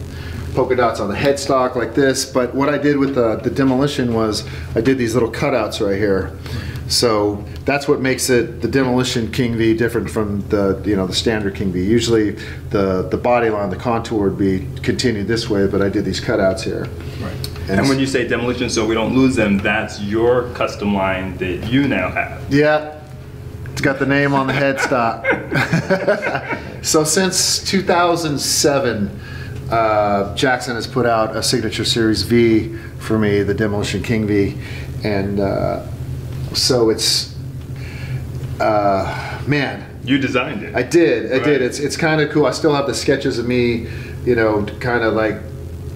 Polka 0.54 0.75
dots 0.75 1.00
on 1.01 1.10
the 1.10 1.15
headstock 1.15 1.75
like 1.75 1.94
this, 1.96 2.25
but 2.25 2.56
what 2.56 2.70
I 2.70 2.77
did 2.77 2.98
with 2.98 3.15
the, 3.15 3.36
the 3.38 3.50
demolition 3.50 4.13
was 4.13 4.48
I 4.74 4.82
did 4.82 4.98
these 4.98 5.13
little 5.13 5.32
cutouts 5.32 5.86
right 5.86 5.98
here. 5.98 6.32
So 6.88 7.44
that's 7.65 7.88
what 7.88 8.00
makes 8.00 8.30
it 8.30 8.62
the 8.62 8.68
demolition 8.68 9.32
King 9.32 9.58
V 9.58 9.75
different 9.75 10.10
from 10.10 10.48
the 10.50 10.82
you 10.86 10.96
know 10.96 11.08
the 11.08 11.15
standard 11.15 11.56
King 11.56 11.72
V. 11.72 11.84
Usually 11.84 12.32
the 12.70 13.08
the 13.10 13.18
body 13.18 13.50
line, 13.50 13.70
the 13.70 13.75
contour 13.75 14.30
would 14.30 14.38
be 14.38 14.68
continued 14.84 15.27
this 15.27 15.50
way, 15.50 15.65
but 15.68 15.82
I 15.82 15.89
did 15.89 16.06
these 16.06 16.22
cutouts 16.22 16.62
here. 16.62 16.88
Right. 17.20 17.48
And 17.70 17.80
And 17.80 17.89
when 17.89 17.98
you 17.98 18.06
say 18.06 18.27
demolition, 18.27 18.70
so 18.70 18.86
we 18.86 18.94
don't 18.94 19.15
lose 19.15 19.36
them, 19.36 19.58
that's 19.58 20.00
your 20.00 20.50
custom 20.54 20.94
line 20.94 21.36
that 21.38 21.68
you 21.72 21.88
now 21.88 22.12
have. 22.12 22.54
Yeah, 22.54 23.01
it's 23.72 23.82
got 23.82 23.98
the 23.98 24.06
name 24.06 24.34
on 24.34 24.46
the 24.46 24.54
headstock. 24.54 25.25
so 26.86 27.04
since 27.04 27.63
2007, 27.68 29.20
uh, 29.72 30.36
Jackson 30.36 30.75
has 30.75 30.86
put 30.86 31.08
out 31.08 31.36
a 31.36 31.42
signature 31.42 31.84
series 31.84 32.22
V 32.22 32.75
for 33.00 33.18
me, 33.18 33.42
the 33.42 33.56
Demolition 33.56 34.04
King 34.04 34.27
V, 34.27 34.56
and 35.04 35.39
uh, 35.39 35.88
so 36.55 36.89
it's 36.89 37.35
uh, 38.59 39.41
man. 39.47 39.85
You 40.03 40.17
designed 40.19 40.62
it. 40.63 40.75
I 40.75 40.83
did. 40.83 41.31
I 41.31 41.38
Right. 41.38 41.43
did. 41.43 41.62
It's 41.62 41.79
it's 41.79 41.97
kind 41.97 42.21
of 42.21 42.29
cool. 42.31 42.45
I 42.45 42.51
still 42.51 42.74
have 42.74 42.85
the 42.88 42.93
sketches 42.93 43.39
of 43.39 43.47
me, 43.47 43.88
you 44.24 44.35
know, 44.35 44.63
kind 44.79 45.03
of 45.03 45.13
like 45.15 45.38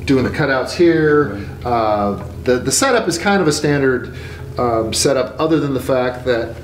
doing 0.05 0.23
the 0.23 0.31
cutouts 0.31 0.71
here. 0.73 1.39
Uh, 1.63 2.23
the 2.43 2.57
the 2.59 2.71
setup 2.71 3.07
is 3.07 3.17
kind 3.17 3.41
of 3.41 3.47
a 3.47 3.51
standard 3.51 4.15
um, 4.57 4.93
setup, 4.93 5.39
other 5.39 5.59
than 5.59 5.73
the 5.73 5.79
fact 5.79 6.25
that 6.25 6.55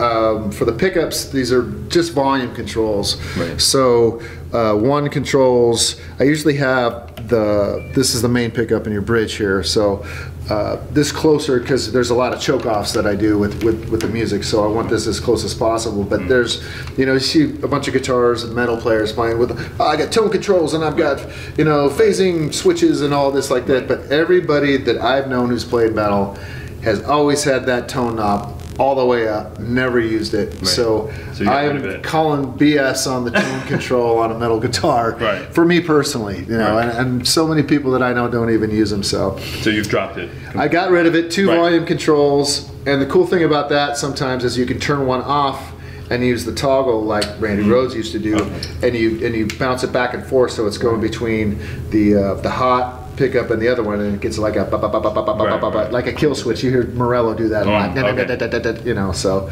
um, 0.00 0.50
for 0.50 0.64
the 0.64 0.72
pickups, 0.72 1.26
these 1.28 1.52
are 1.52 1.70
just 1.88 2.12
volume 2.12 2.54
controls. 2.54 3.20
Right. 3.36 3.60
So 3.60 4.22
uh, 4.52 4.74
one 4.74 5.08
controls. 5.10 6.00
I 6.18 6.24
usually 6.24 6.56
have 6.56 7.28
the. 7.28 7.90
This 7.94 8.14
is 8.14 8.22
the 8.22 8.28
main 8.28 8.50
pickup 8.50 8.86
in 8.86 8.92
your 8.94 9.02
bridge 9.02 9.34
here. 9.34 9.62
So 9.62 10.04
uh, 10.50 10.84
this 10.90 11.12
closer 11.12 11.60
because 11.60 11.92
there's 11.92 12.10
a 12.10 12.14
lot 12.14 12.32
of 12.32 12.40
choke 12.40 12.66
offs 12.66 12.92
that 12.92 13.06
I 13.06 13.14
do 13.14 13.38
with, 13.38 13.62
with 13.62 13.88
with 13.88 14.02
the 14.02 14.08
music. 14.08 14.42
So 14.42 14.64
I 14.64 14.66
want 14.66 14.90
this 14.90 15.06
as 15.06 15.20
close 15.20 15.44
as 15.44 15.54
possible. 15.54 16.02
But 16.02 16.28
there's, 16.28 16.62
you 16.96 17.06
know, 17.06 17.14
you 17.14 17.20
see 17.20 17.44
a 17.62 17.68
bunch 17.68 17.86
of 17.86 17.94
guitars 17.94 18.42
and 18.42 18.54
metal 18.54 18.76
players 18.76 19.12
playing 19.12 19.38
with. 19.38 19.52
Oh, 19.80 19.84
I 19.84 19.96
got 19.96 20.12
tone 20.12 20.30
controls 20.30 20.74
and 20.74 20.84
I've 20.84 20.96
got 20.96 21.20
you 21.56 21.64
know 21.64 21.88
phasing 21.88 22.52
switches 22.52 23.02
and 23.02 23.14
all 23.14 23.30
this 23.30 23.50
like 23.50 23.66
that. 23.66 23.86
But 23.86 24.10
everybody 24.10 24.76
that 24.78 24.98
I've 24.98 25.28
known 25.28 25.48
who's 25.48 25.64
played 25.64 25.94
metal 25.94 26.34
has 26.82 27.02
always 27.04 27.44
had 27.44 27.66
that 27.66 27.88
tone 27.88 28.16
knob 28.16 28.61
all 28.82 28.96
the 28.96 29.06
way 29.06 29.28
up, 29.28 29.60
never 29.60 30.00
used 30.00 30.34
it. 30.34 30.66
So, 30.66 31.08
So 31.34 31.44
you 31.44 31.44
got 31.44 31.66
rid 31.72 31.76
of 31.76 31.94
I'm 31.94 32.02
calling 32.02 32.46
BS 32.54 33.06
on 33.08 33.24
the 33.24 33.30
tone 33.30 33.66
control 33.68 34.18
on 34.18 34.32
a 34.32 34.38
metal 34.38 34.58
guitar. 34.58 35.12
Right. 35.20 35.42
For 35.54 35.64
me 35.64 35.78
personally, 35.80 36.40
you 36.40 36.58
know, 36.58 36.74
Right. 36.74 36.88
and, 36.88 36.98
and 37.18 37.28
so 37.28 37.46
many 37.46 37.62
people 37.62 37.92
that 37.92 38.02
I 38.02 38.12
know 38.12 38.28
don't 38.28 38.50
even 38.50 38.70
use 38.72 38.90
them. 38.90 39.04
So 39.04 39.38
So 39.60 39.70
you've 39.70 39.88
dropped 39.88 40.18
it. 40.18 40.30
I 40.56 40.66
got 40.66 40.90
rid 40.90 41.06
of 41.06 41.14
it, 41.14 41.30
two 41.30 41.48
Right. 41.48 41.56
volume 41.58 41.86
controls. 41.86 42.68
And 42.84 43.00
the 43.00 43.06
cool 43.06 43.24
thing 43.26 43.44
about 43.44 43.68
that 43.68 43.96
sometimes 43.96 44.42
is 44.42 44.58
you 44.58 44.66
can 44.66 44.80
turn 44.80 45.06
one 45.06 45.22
off 45.22 45.70
and 46.10 46.24
use 46.24 46.44
the 46.44 46.52
toggle 46.52 47.02
like 47.04 47.24
Randy 47.38 47.62
Mm-hmm. 47.62 47.72
Rhoads 47.72 47.94
used 47.94 48.10
to 48.12 48.18
do, 48.18 48.36
and 48.82 48.96
you 48.96 49.24
and 49.24 49.32
you 49.36 49.46
bounce 49.58 49.84
it 49.84 49.92
back 49.92 50.12
and 50.14 50.24
forth 50.26 50.50
so 50.50 50.66
it's 50.66 50.76
going 50.76 51.00
between 51.00 51.58
the 51.90 52.16
uh, 52.16 52.34
the 52.42 52.50
hot 52.50 53.01
pickup 53.16 53.50
and 53.50 53.60
the 53.60 53.68
other 53.68 53.82
one, 53.82 54.00
and 54.00 54.14
it 54.14 54.20
gets 54.20 54.38
like 54.38 54.56
a 54.56 54.64
ba- 54.64 54.78
ba- 54.78 54.88
ba- 54.88 55.00
ba- 55.00 55.10
ba- 55.10 55.22
ba- 55.22 55.34
ba- 55.34 55.58
ba- 55.58 55.70
ba- 55.70 55.88
like 55.92 56.06
a 56.06 56.12
kill 56.12 56.34
switch. 56.34 56.62
You 56.62 56.70
hear 56.70 56.84
Morello 56.88 57.34
do 57.34 57.48
that 57.48 57.66
a 57.66 57.70
lot, 57.70 57.90
okay. 58.04 58.36
you 58.84 58.94
know. 58.94 59.12
So 59.12 59.50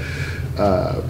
uh, 0.59 1.03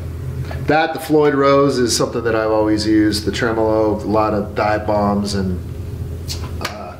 that 0.66 0.94
the 0.94 1.00
Floyd 1.00 1.34
Rose 1.34 1.78
is 1.78 1.96
something 1.96 2.22
that 2.24 2.34
I've 2.34 2.50
always 2.50 2.86
used. 2.86 3.24
The 3.24 3.32
tremolo, 3.32 3.94
a 3.94 4.04
lot 4.04 4.34
of 4.34 4.54
dive 4.54 4.86
bombs, 4.86 5.34
and 5.34 5.58
uh, 6.62 6.96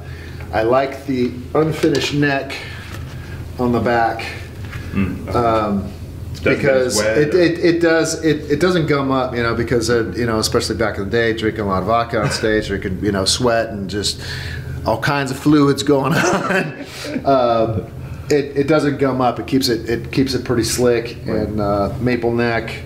I 0.53 0.63
like 0.63 1.07
the 1.07 1.33
unfinished 1.55 2.15
neck 2.15 2.55
on 3.59 3.73
the 3.73 3.81
back. 3.81 4.25
Um, 5.29 5.93
Doesn't 6.43 6.57
because 6.57 6.99
it, 7.01 7.35
it, 7.35 7.59
it 7.65 7.81
does 7.81 8.25
it, 8.25 8.51
it 8.51 8.61
doesn't 8.61 8.87
gum 8.87 9.11
up 9.11 9.35
you 9.37 9.43
know 9.43 9.55
because 9.55 9.91
uh, 9.91 10.11
you 10.17 10.25
know 10.25 10.39
especially 10.39 10.75
back 10.75 10.97
in 10.97 11.05
the 11.05 11.11
day 11.11 11.35
drinking 11.35 11.61
a 11.61 11.67
lot 11.67 11.83
of 11.83 11.87
vodka 11.87 12.19
on 12.19 12.31
stage 12.31 12.69
drinking 12.69 13.05
you 13.05 13.13
know 13.13 13.27
sweat 13.27 13.69
and 13.69 13.91
just 13.91 14.23
all 14.87 15.01
kinds 15.01 15.31
of 15.31 15.39
fluids 15.39 15.83
going 15.83 16.13
on. 16.15 16.85
Um, 17.25 17.93
it, 18.31 18.57
it 18.57 18.69
doesn't 18.69 18.99
gum 18.99 19.21
up. 19.21 19.39
It 19.41 19.47
keeps 19.47 19.69
it 19.69 19.89
it 19.89 20.13
keeps 20.13 20.35
it 20.35 20.45
pretty 20.45 20.65
slick. 20.65 21.17
And 21.27 21.61
uh, 21.61 21.95
maple 22.01 22.33
neck 22.33 22.83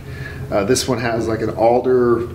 uh, 0.51 0.65
this 0.65 0.87
one 0.89 0.99
has 0.99 1.27
like 1.29 1.41
an 1.41 1.51
alder 1.51 2.29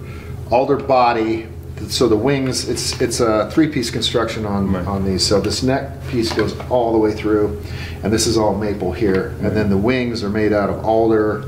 alder 0.52 0.78
body. 0.78 1.48
So 1.88 2.08
the 2.08 2.18
wings 2.18 2.68
it's 2.70 3.00
it's 3.02 3.20
a 3.20 3.50
three 3.52 3.68
piece 3.70 3.90
construction 3.90 4.46
on 4.46 4.72
Right. 4.74 4.86
on 4.86 5.06
these. 5.06 5.26
So 5.26 5.40
this 5.42 5.64
neck 5.64 5.90
piece 6.10 6.32
goes 6.34 6.58
all 6.70 6.92
the 6.92 7.00
way 7.00 7.14
through. 7.14 7.62
And 8.04 8.14
this 8.14 8.28
is 8.28 8.38
all 8.38 8.56
maple 8.56 8.92
here. 8.94 9.30
And 9.42 9.56
then 9.56 9.70
the 9.70 9.78
wings 9.78 10.24
are 10.24 10.30
made 10.30 10.54
out 10.54 10.70
of 10.70 10.86
alder. 10.86 11.40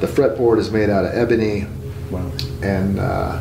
The 0.00 0.06
fretboard 0.06 0.58
is 0.58 0.70
made 0.70 0.90
out 0.90 1.04
of 1.04 1.14
ebony. 1.14 1.66
Wow. 2.10 2.30
and 2.62 2.98
uh, 3.00 3.40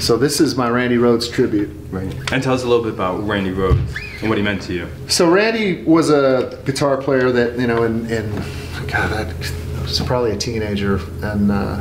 so 0.00 0.16
this 0.16 0.40
is 0.40 0.56
my 0.56 0.68
randy 0.68 0.96
rhoads 0.96 1.30
tribute 1.32 1.70
Right. 1.90 2.12
And 2.32 2.42
tell 2.42 2.52
us 2.54 2.64
a 2.64 2.68
little 2.68 2.82
bit 2.84 2.92
about 2.94 3.24
Randy 3.26 3.50
Rhoads 3.50 3.80
and 4.20 4.28
what 4.28 4.36
he 4.36 4.44
meant 4.44 4.60
to 4.62 4.72
you. 4.74 4.88
so 5.08 5.30
randy 5.30 5.82
was 5.84 6.10
a 6.10 6.60
guitar 6.64 6.96
player 6.96 7.30
that 7.32 7.58
you 7.58 7.66
know 7.66 7.82
and 7.84 8.10
in 8.10 8.30
god 8.88 9.12
i 9.12 9.82
was 9.82 10.00
probably 10.00 10.32
a 10.32 10.36
teenager 10.36 10.96
and 11.22 11.50
uh, 11.50 11.76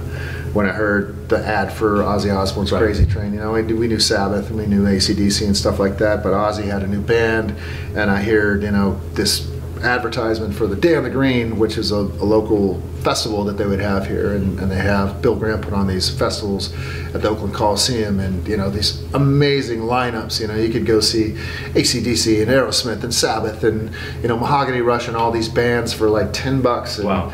when 0.54 0.66
i 0.68 0.72
heard 0.72 1.28
the 1.30 1.38
ad 1.46 1.72
for 1.74 1.98
ozzy 2.00 2.34
osbourne's 2.36 2.72
Right. 2.72 2.80
crazy 2.84 3.06
train 3.06 3.34
you 3.34 3.40
know 3.40 3.52
we 3.54 3.62
knew, 3.64 3.78
we 3.78 3.88
knew 3.88 4.00
sabbath 4.00 4.50
and 4.50 4.58
we 4.60 4.66
knew 4.68 4.84
acdc 4.86 5.46
and 5.46 5.58
stuff 5.58 5.80
like 5.80 5.98
that 5.98 6.24
but 6.24 6.32
ozzy 6.34 6.64
had 6.66 6.84
a 6.84 6.88
new 6.88 7.02
band 7.02 7.56
and 7.96 8.10
i 8.12 8.22
heard 8.22 8.64
you 8.64 8.72
know 8.72 9.00
this 9.14 9.50
advertisement 9.86 10.54
for 10.54 10.68
the 10.68 10.76
day 10.76 10.96
on 10.96 11.04
the 11.04 11.10
green 11.10 11.58
which 11.58 11.78
is 11.78 11.92
a, 11.92 11.96
a 11.96 12.26
local 12.26 12.82
festival 13.04 13.44
that 13.44 13.54
they 13.58 13.66
would 13.66 13.80
have 13.80 14.08
here 14.08 14.34
and, 14.34 14.60
and 14.60 14.72
they 14.72 14.76
have 14.78 15.22
bill 15.22 15.36
graham 15.36 15.62
put 15.62 15.74
on 15.74 15.86
these 15.88 16.10
festivals 16.10 16.74
at 17.14 17.22
the 17.22 17.30
oakland 17.30 17.54
coliseum 17.54 18.20
and 18.20 18.48
you 18.48 18.58
know 18.58 18.70
these 18.70 19.02
amazing 19.14 19.82
lineups 19.82 20.40
you 20.42 20.48
know 20.48 20.56
you 20.56 20.70
could 20.72 20.86
go 20.86 21.00
see 21.00 21.32
acdc 21.74 22.42
and 22.42 22.50
aerosmith 22.52 23.04
and 23.04 23.14
sabbath 23.14 23.64
and 23.64 23.92
you 24.22 24.28
know 24.28 24.38
mahogany 24.38 24.82
rush 24.82 25.08
and 25.08 25.16
all 25.16 25.32
these 25.32 25.48
bands 25.50 25.94
for 25.94 26.10
like 26.10 26.34
10 26.34 26.62
bucks 26.62 26.98
and, 26.98 27.08
Wow. 27.08 27.32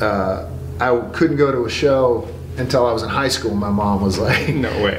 uh, 0.00 0.46
I 0.80 0.98
couldn't 1.12 1.36
go 1.36 1.52
to 1.52 1.64
a 1.66 1.70
show 1.70 2.26
until 2.56 2.86
I 2.86 2.92
was 2.92 3.02
in 3.02 3.10
high 3.10 3.28
school. 3.28 3.54
My 3.54 3.68
mom 3.68 4.00
was 4.00 4.18
like, 4.18 4.48
No 4.54 4.70
way. 4.82 4.96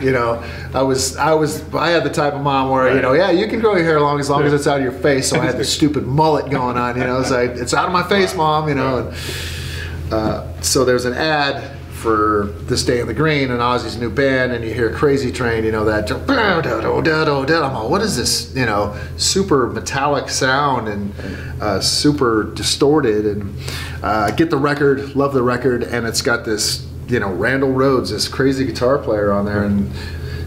You're, 0.00 0.12
know, 0.12 0.42
I 0.74 0.82
was, 0.82 1.16
I 1.16 1.34
was, 1.34 1.62
I 1.74 1.90
had 1.90 2.04
the 2.04 2.10
type 2.10 2.34
of 2.34 2.40
mom 2.40 2.70
where, 2.70 2.94
you 2.94 3.02
know, 3.02 3.12
yeah, 3.12 3.30
you 3.30 3.48
can 3.48 3.60
grow 3.60 3.76
your 3.76 3.84
hair 3.84 4.00
long 4.00 4.20
as 4.20 4.30
long 4.30 4.42
as 4.42 4.52
it's 4.52 4.66
out 4.66 4.78
of 4.78 4.82
your 4.82 4.92
face. 4.92 5.28
So 5.28 5.40
I 5.40 5.44
had 5.44 5.56
this 5.56 5.72
stupid 5.78 6.06
mullet 6.06 6.50
going 6.50 6.76
on, 6.76 6.96
you 6.96 7.04
know. 7.04 7.20
It's 7.20 7.30
like, 7.30 7.50
it's 7.50 7.74
out 7.74 7.86
of 7.86 7.92
my 7.92 8.02
face, 8.02 8.34
mom, 8.34 8.68
you 8.68 8.74
know. 8.74 8.98
And, 8.98 10.12
uh, 10.12 10.60
so 10.62 10.84
there's 10.84 11.04
an 11.04 11.14
ad 11.14 11.78
for 11.98 12.54
this 12.62 12.84
day 12.84 13.00
in 13.00 13.06
the 13.06 13.14
green 13.14 13.50
and 13.50 13.60
Ozzy's 13.60 13.96
new 13.96 14.08
band, 14.10 14.52
and 14.52 14.64
you 14.64 14.72
hear 14.72 14.92
Crazy 14.94 15.32
Train, 15.32 15.64
you 15.64 15.72
know 15.72 15.84
that. 15.84 16.08
I'm 16.10 17.74
like, 17.74 17.90
what 17.90 18.00
is 18.02 18.16
this? 18.16 18.54
You 18.54 18.66
know, 18.66 18.96
super 19.16 19.66
metallic 19.68 20.30
sound 20.30 20.88
and 20.88 21.12
uh, 21.60 21.80
super 21.80 22.52
distorted. 22.54 23.26
And 23.26 23.54
uh, 24.02 24.30
get 24.30 24.48
the 24.50 24.56
record, 24.56 25.16
love 25.16 25.34
the 25.34 25.42
record, 25.42 25.82
and 25.82 26.06
it's 26.06 26.22
got 26.22 26.44
this, 26.44 26.86
you 27.08 27.20
know, 27.20 27.32
Randall 27.32 27.70
Rhoads, 27.70 28.10
this 28.10 28.28
crazy 28.28 28.64
guitar 28.64 28.98
player 28.98 29.32
on 29.32 29.44
there, 29.44 29.64
and 29.64 29.90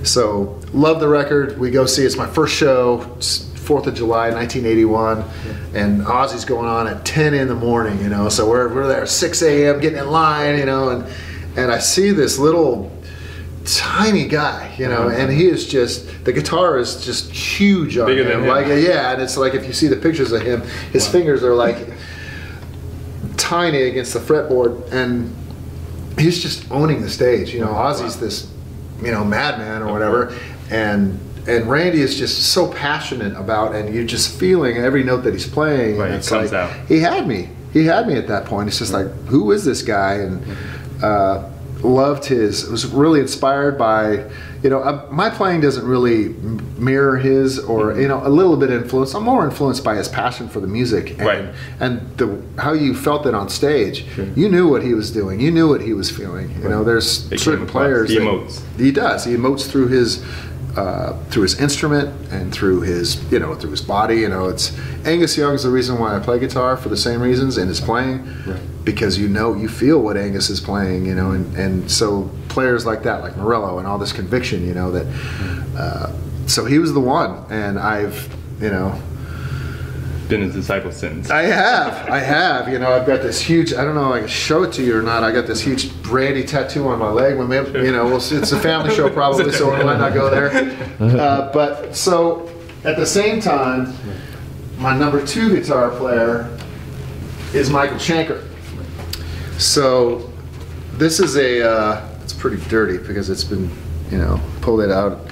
so 0.03 0.59
love 0.73 0.99
the 0.99 1.07
record. 1.07 1.59
We 1.59 1.71
go 1.71 1.85
see. 1.85 2.03
It's 2.03 2.17
my 2.17 2.27
first 2.27 2.55
show. 2.55 2.99
Fourth 3.55 3.85
of 3.87 3.93
July, 3.93 4.31
1981, 4.31 5.23
and 5.75 6.01
Ozzy's 6.01 6.45
going 6.45 6.67
on 6.67 6.87
at 6.87 7.05
10 7.05 7.35
in 7.35 7.47
the 7.47 7.55
morning. 7.55 8.01
You 8.01 8.09
know, 8.09 8.27
so 8.27 8.49
we're, 8.49 8.73
we're 8.73 8.87
there 8.87 9.05
6 9.05 9.41
a.m. 9.43 9.79
getting 9.79 9.99
in 9.99 10.09
line. 10.09 10.57
You 10.57 10.65
know, 10.65 10.89
and 10.89 11.13
and 11.55 11.71
I 11.71 11.79
see 11.79 12.11
this 12.11 12.37
little 12.37 12.91
tiny 13.65 14.27
guy. 14.27 14.73
You 14.77 14.87
know, 14.87 15.07
uh-huh. 15.07 15.17
and 15.17 15.31
he 15.31 15.45
is 15.47 15.67
just 15.67 16.25
the 16.25 16.33
guitar 16.33 16.79
is 16.79 17.05
just 17.05 17.31
huge 17.31 17.97
on 17.97 18.07
Bigger 18.07 18.23
him. 18.23 18.29
than 18.29 18.39
him. 18.41 18.47
Like 18.49 18.67
yeah, 18.67 19.13
and 19.13 19.21
it's 19.21 19.37
like 19.37 19.53
if 19.53 19.65
you 19.65 19.73
see 19.73 19.87
the 19.87 19.95
pictures 19.95 20.31
of 20.31 20.41
him, 20.41 20.61
his 20.91 21.07
fingers 21.07 21.43
are 21.43 21.53
like 21.53 21.93
tiny 23.37 23.83
against 23.83 24.13
the 24.13 24.19
fretboard, 24.19 24.91
and 24.91 25.33
he's 26.17 26.41
just 26.41 26.69
owning 26.71 27.01
the 27.01 27.09
stage. 27.09 27.53
You 27.53 27.61
know, 27.61 27.73
Ozzy's 27.73 28.19
this, 28.19 28.51
you 29.01 29.11
know, 29.11 29.23
madman 29.23 29.81
or 29.81 29.91
whatever, 29.91 30.37
and 30.69 31.19
and 31.47 31.69
Randy 31.69 32.01
is 32.01 32.17
just 32.17 32.53
so 32.53 32.71
passionate 32.71 33.35
about, 33.35 33.75
and 33.75 33.93
you're 33.93 34.05
just 34.05 34.39
feeling 34.39 34.77
every 34.77 35.03
note 35.03 35.21
that 35.21 35.33
he's 35.33 35.47
playing. 35.47 35.97
Right, 35.97 36.11
it's 36.11 36.29
comes 36.29 36.51
like 36.51 36.69
out. 36.69 36.87
he 36.87 36.99
had 36.99 37.27
me. 37.27 37.49
He 37.73 37.85
had 37.85 38.07
me 38.07 38.15
at 38.15 38.27
that 38.27 38.45
point. 38.45 38.67
It's 38.67 38.77
just 38.77 38.93
like, 38.93 39.07
who 39.25 39.51
is 39.51 39.65
this 39.65 39.81
guy? 39.81 40.15
And 40.15 40.57
uh, 41.01 41.49
loved 41.81 42.25
his. 42.25 42.67
Was 42.69 42.85
really 42.85 43.19
inspired 43.19 43.77
by, 43.77 44.29
you 44.63 44.69
know, 44.69 44.79
uh, 44.79 45.07
my 45.11 45.29
playing 45.29 45.61
doesn't 45.61 45.85
really 45.85 46.29
mirror 46.77 47.17
his, 47.17 47.57
or 47.59 47.91
Mm-hmm. 47.91 48.01
you 48.01 48.07
know, 48.07 48.21
a 48.25 48.29
little 48.29 48.55
bit 48.57 48.69
influenced. 48.69 49.15
I'm 49.15 49.23
more 49.23 49.43
influenced 49.43 49.83
by 49.83 49.95
his 49.95 50.07
passion 50.07 50.47
for 50.49 50.59
the 50.59 50.67
music 50.67 51.11
and, 51.11 51.21
Right. 51.21 51.45
and 51.79 52.01
the 52.17 52.39
how 52.61 52.73
you 52.73 52.93
felt 52.93 53.25
it 53.25 53.33
on 53.33 53.49
stage. 53.49 54.05
You 54.35 54.49
knew 54.49 54.67
what 54.69 54.83
he 54.83 54.93
was 54.93 55.09
doing. 55.11 55.39
You 55.39 55.49
knew 55.51 55.67
what 55.67 55.81
he 55.81 55.93
was 55.93 56.11
feeling. 56.11 56.51
You 56.61 56.69
know, 56.69 56.83
there's 56.83 57.31
It 57.31 57.39
certain 57.39 57.65
players. 57.65 58.09
He 58.11 58.17
emotes. 58.17 58.61
He 58.77 58.91
does. 58.91 59.25
He 59.25 59.33
emotes 59.35 59.67
through 59.69 59.87
his. 59.87 60.23
Uh, 60.75 61.21
through 61.25 61.41
his 61.43 61.59
instrument 61.59 62.07
and 62.31 62.53
through 62.53 62.79
his, 62.79 63.21
you 63.29 63.37
know, 63.39 63.53
through 63.55 63.71
his 63.71 63.81
body, 63.81 64.15
you 64.21 64.29
know, 64.29 64.47
it's 64.47 64.71
Angus 65.05 65.37
Young 65.37 65.53
is 65.53 65.63
the 65.63 65.69
reason 65.69 65.99
why 65.99 66.15
I 66.15 66.19
play 66.19 66.39
guitar 66.39 66.77
for 66.77 66.87
the 66.87 66.95
same 66.95 67.21
reasons 67.21 67.57
and 67.57 67.67
his 67.67 67.81
playing, 67.81 68.25
because 68.85 69.17
you 69.17 69.27
know, 69.27 69.53
you 69.53 69.67
feel 69.67 69.99
what 69.99 70.15
Angus 70.15 70.49
is 70.49 70.61
playing, 70.61 71.05
you 71.05 71.13
know, 71.13 71.31
and, 71.31 71.53
and 71.57 71.91
so 71.91 72.31
players 72.47 72.85
like 72.85 73.03
that, 73.03 73.21
like 73.21 73.35
Morello, 73.35 73.79
and 73.79 73.87
all 73.87 73.97
this 73.97 74.13
conviction, 74.13 74.65
you 74.65 74.73
know, 74.73 74.91
that, 74.91 75.07
uh, 75.77 76.13
so 76.47 76.63
he 76.63 76.79
was 76.79 76.93
the 76.93 77.01
one, 77.01 77.43
and 77.49 77.77
I've, 77.77 78.33
you 78.61 78.69
know, 78.69 78.97
Been 80.31 80.43
his 80.43 80.53
disciple 80.53 80.93
since. 80.93 81.29
I 81.29 81.41
have, 81.41 82.09
I 82.09 82.19
have. 82.19 82.69
You 82.69 82.79
know, 82.79 82.89
I've 82.93 83.05
got 83.05 83.21
this 83.21 83.41
huge. 83.41 83.73
I 83.73 83.83
don't 83.83 83.95
know 83.95 84.13
if 84.13 84.15
I 84.15 84.19
can 84.19 84.29
show 84.29 84.63
it 84.63 84.71
to 84.75 84.81
you 84.81 84.97
or 84.97 85.01
not. 85.01 85.25
I 85.25 85.31
got 85.33 85.45
this 85.45 85.59
huge 85.59 85.91
Randy 86.07 86.45
tattoo 86.45 86.87
on 86.87 86.99
my 86.99 87.09
leg. 87.09 87.37
We 87.37 87.45
may, 87.45 87.57
you 87.83 87.91
know, 87.91 88.05
we'll 88.05 88.15
it's 88.15 88.53
a 88.53 88.59
family 88.61 88.95
show 88.95 89.09
probably, 89.13 89.51
so 89.51 89.77
we 89.77 89.83
might 89.83 89.97
not 89.97 90.13
go 90.13 90.29
there. 90.29 90.49
Uh, 91.01 91.51
but 91.51 91.93
so 91.93 92.49
at 92.85 92.95
the 92.95 93.05
same 93.05 93.41
time, 93.41 93.93
my 94.77 94.97
number 94.97 95.21
two 95.27 95.53
guitar 95.53 95.89
player 95.89 96.57
is 97.53 97.69
Michael 97.69 97.97
Schenker. 97.97 98.47
So 99.59 100.31
this 100.93 101.19
is 101.19 101.35
a. 101.35 101.69
Uh, 101.69 102.07
it's 102.23 102.31
pretty 102.31 102.63
dirty 102.69 102.97
because 103.05 103.29
it's 103.29 103.43
been, 103.43 103.69
you 104.09 104.17
know, 104.17 104.39
pulled 104.61 104.79
it 104.79 104.91
out. 104.91 105.27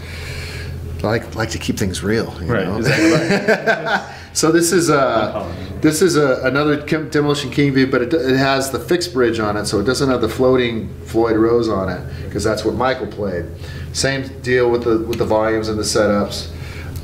I 0.99 1.07
like 1.07 1.35
like 1.35 1.49
to 1.51 1.57
keep 1.57 1.77
things 1.77 2.03
real. 2.03 2.37
You 2.43 2.51
Right, 2.51 2.67
know? 2.67 2.75
exactly 2.79 4.15
So 4.39 4.53
this 4.53 4.71
is 4.71 4.89
uh, 4.89 5.53
this 5.81 6.01
is 6.01 6.15
a, 6.15 6.41
another 6.45 6.77
Demolition 6.85 7.51
King 7.51 7.73
V, 7.73 7.83
but 7.83 8.01
it, 8.01 8.13
it 8.13 8.37
has 8.37 8.71
the 8.71 8.79
fixed 8.79 9.11
bridge 9.11 9.37
on 9.37 9.57
it, 9.57 9.65
so 9.65 9.81
it 9.81 9.83
doesn't 9.83 10.09
have 10.09 10.21
the 10.21 10.29
floating 10.29 10.87
Floyd 11.01 11.35
Rose 11.35 11.67
on 11.67 11.89
it, 11.89 12.01
because 12.23 12.41
that's 12.41 12.63
what 12.63 12.75
Michael 12.75 13.07
played. 13.07 13.47
Same 13.91 14.29
deal 14.41 14.71
with 14.71 14.85
the 14.85 14.99
with 14.99 15.17
the 15.17 15.25
volumes 15.25 15.67
and 15.67 15.77
the 15.77 15.83
setups. 15.83 16.55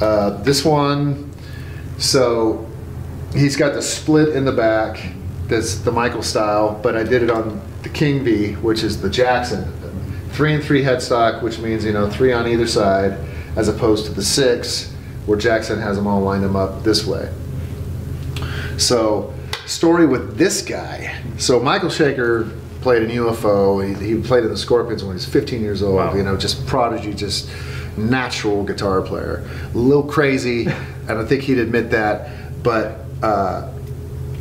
Uh, 0.02 0.42
this 0.44 0.64
one, 0.64 1.30
so 1.98 2.66
he's 3.34 3.58
got 3.58 3.74
the 3.74 3.82
split 3.82 4.30
in 4.30 4.46
the 4.46 4.54
back. 4.54 5.06
That's 5.48 5.80
the 5.80 5.92
Michael 5.92 6.24
style, 6.24 6.80
but 6.82 6.96
I 6.96 7.04
did 7.04 7.22
it 7.22 7.30
on 7.30 7.62
the 7.84 7.90
King 7.90 8.24
V, 8.24 8.54
which 8.54 8.82
is 8.82 9.02
the 9.02 9.10
Jackson. 9.10 9.74
Three 10.30 10.54
and 10.54 10.64
three 10.64 10.84
headstock, 10.84 11.44
which 11.44 11.60
means 11.60 11.84
you 11.84 11.92
know 11.92 12.10
three 12.10 12.32
on 12.32 12.48
either 12.48 12.66
side, 12.66 13.20
as 13.58 13.68
opposed 13.68 14.06
to 14.06 14.14
the 14.14 14.24
six, 14.24 14.95
where 15.26 15.38
Jackson 15.38 15.80
has 15.80 15.98
them 15.98 16.08
all 16.08 16.22
lined 16.22 16.44
them 16.44 16.56
up 16.56 16.84
this 16.84 17.06
way. 17.06 17.32
So, 18.78 19.34
story 19.66 20.06
with 20.06 20.38
this 20.38 20.62
guy. 20.62 21.22
So 21.38 21.60
Michael 21.60 21.90
Schenker 21.90 22.52
played 22.82 23.04
in 23.04 23.10
UFO. 23.10 23.84
He, 23.84 24.16
he 24.16 24.22
played 24.22 24.44
in 24.44 24.50
the 24.50 24.58
Scorpions 24.58 25.04
when 25.04 25.12
he 25.12 25.16
was 25.16 25.26
15 25.26 25.62
years 25.62 25.82
old. 25.82 25.96
Wow. 25.96 26.14
You 26.14 26.24
know, 26.24 26.38
just 26.38 26.66
prodigy, 26.68 27.14
just 27.14 27.50
natural 27.98 28.64
guitar 28.64 29.02
player. 29.02 29.48
A 29.74 29.78
little 29.78 30.04
crazy, 30.04 30.66
and 31.08 31.12
I 31.12 31.26
think 31.26 31.44
he'd 31.44 31.58
admit 31.60 31.92
that. 31.92 32.30
But 32.64 33.00
uh, 33.24 33.72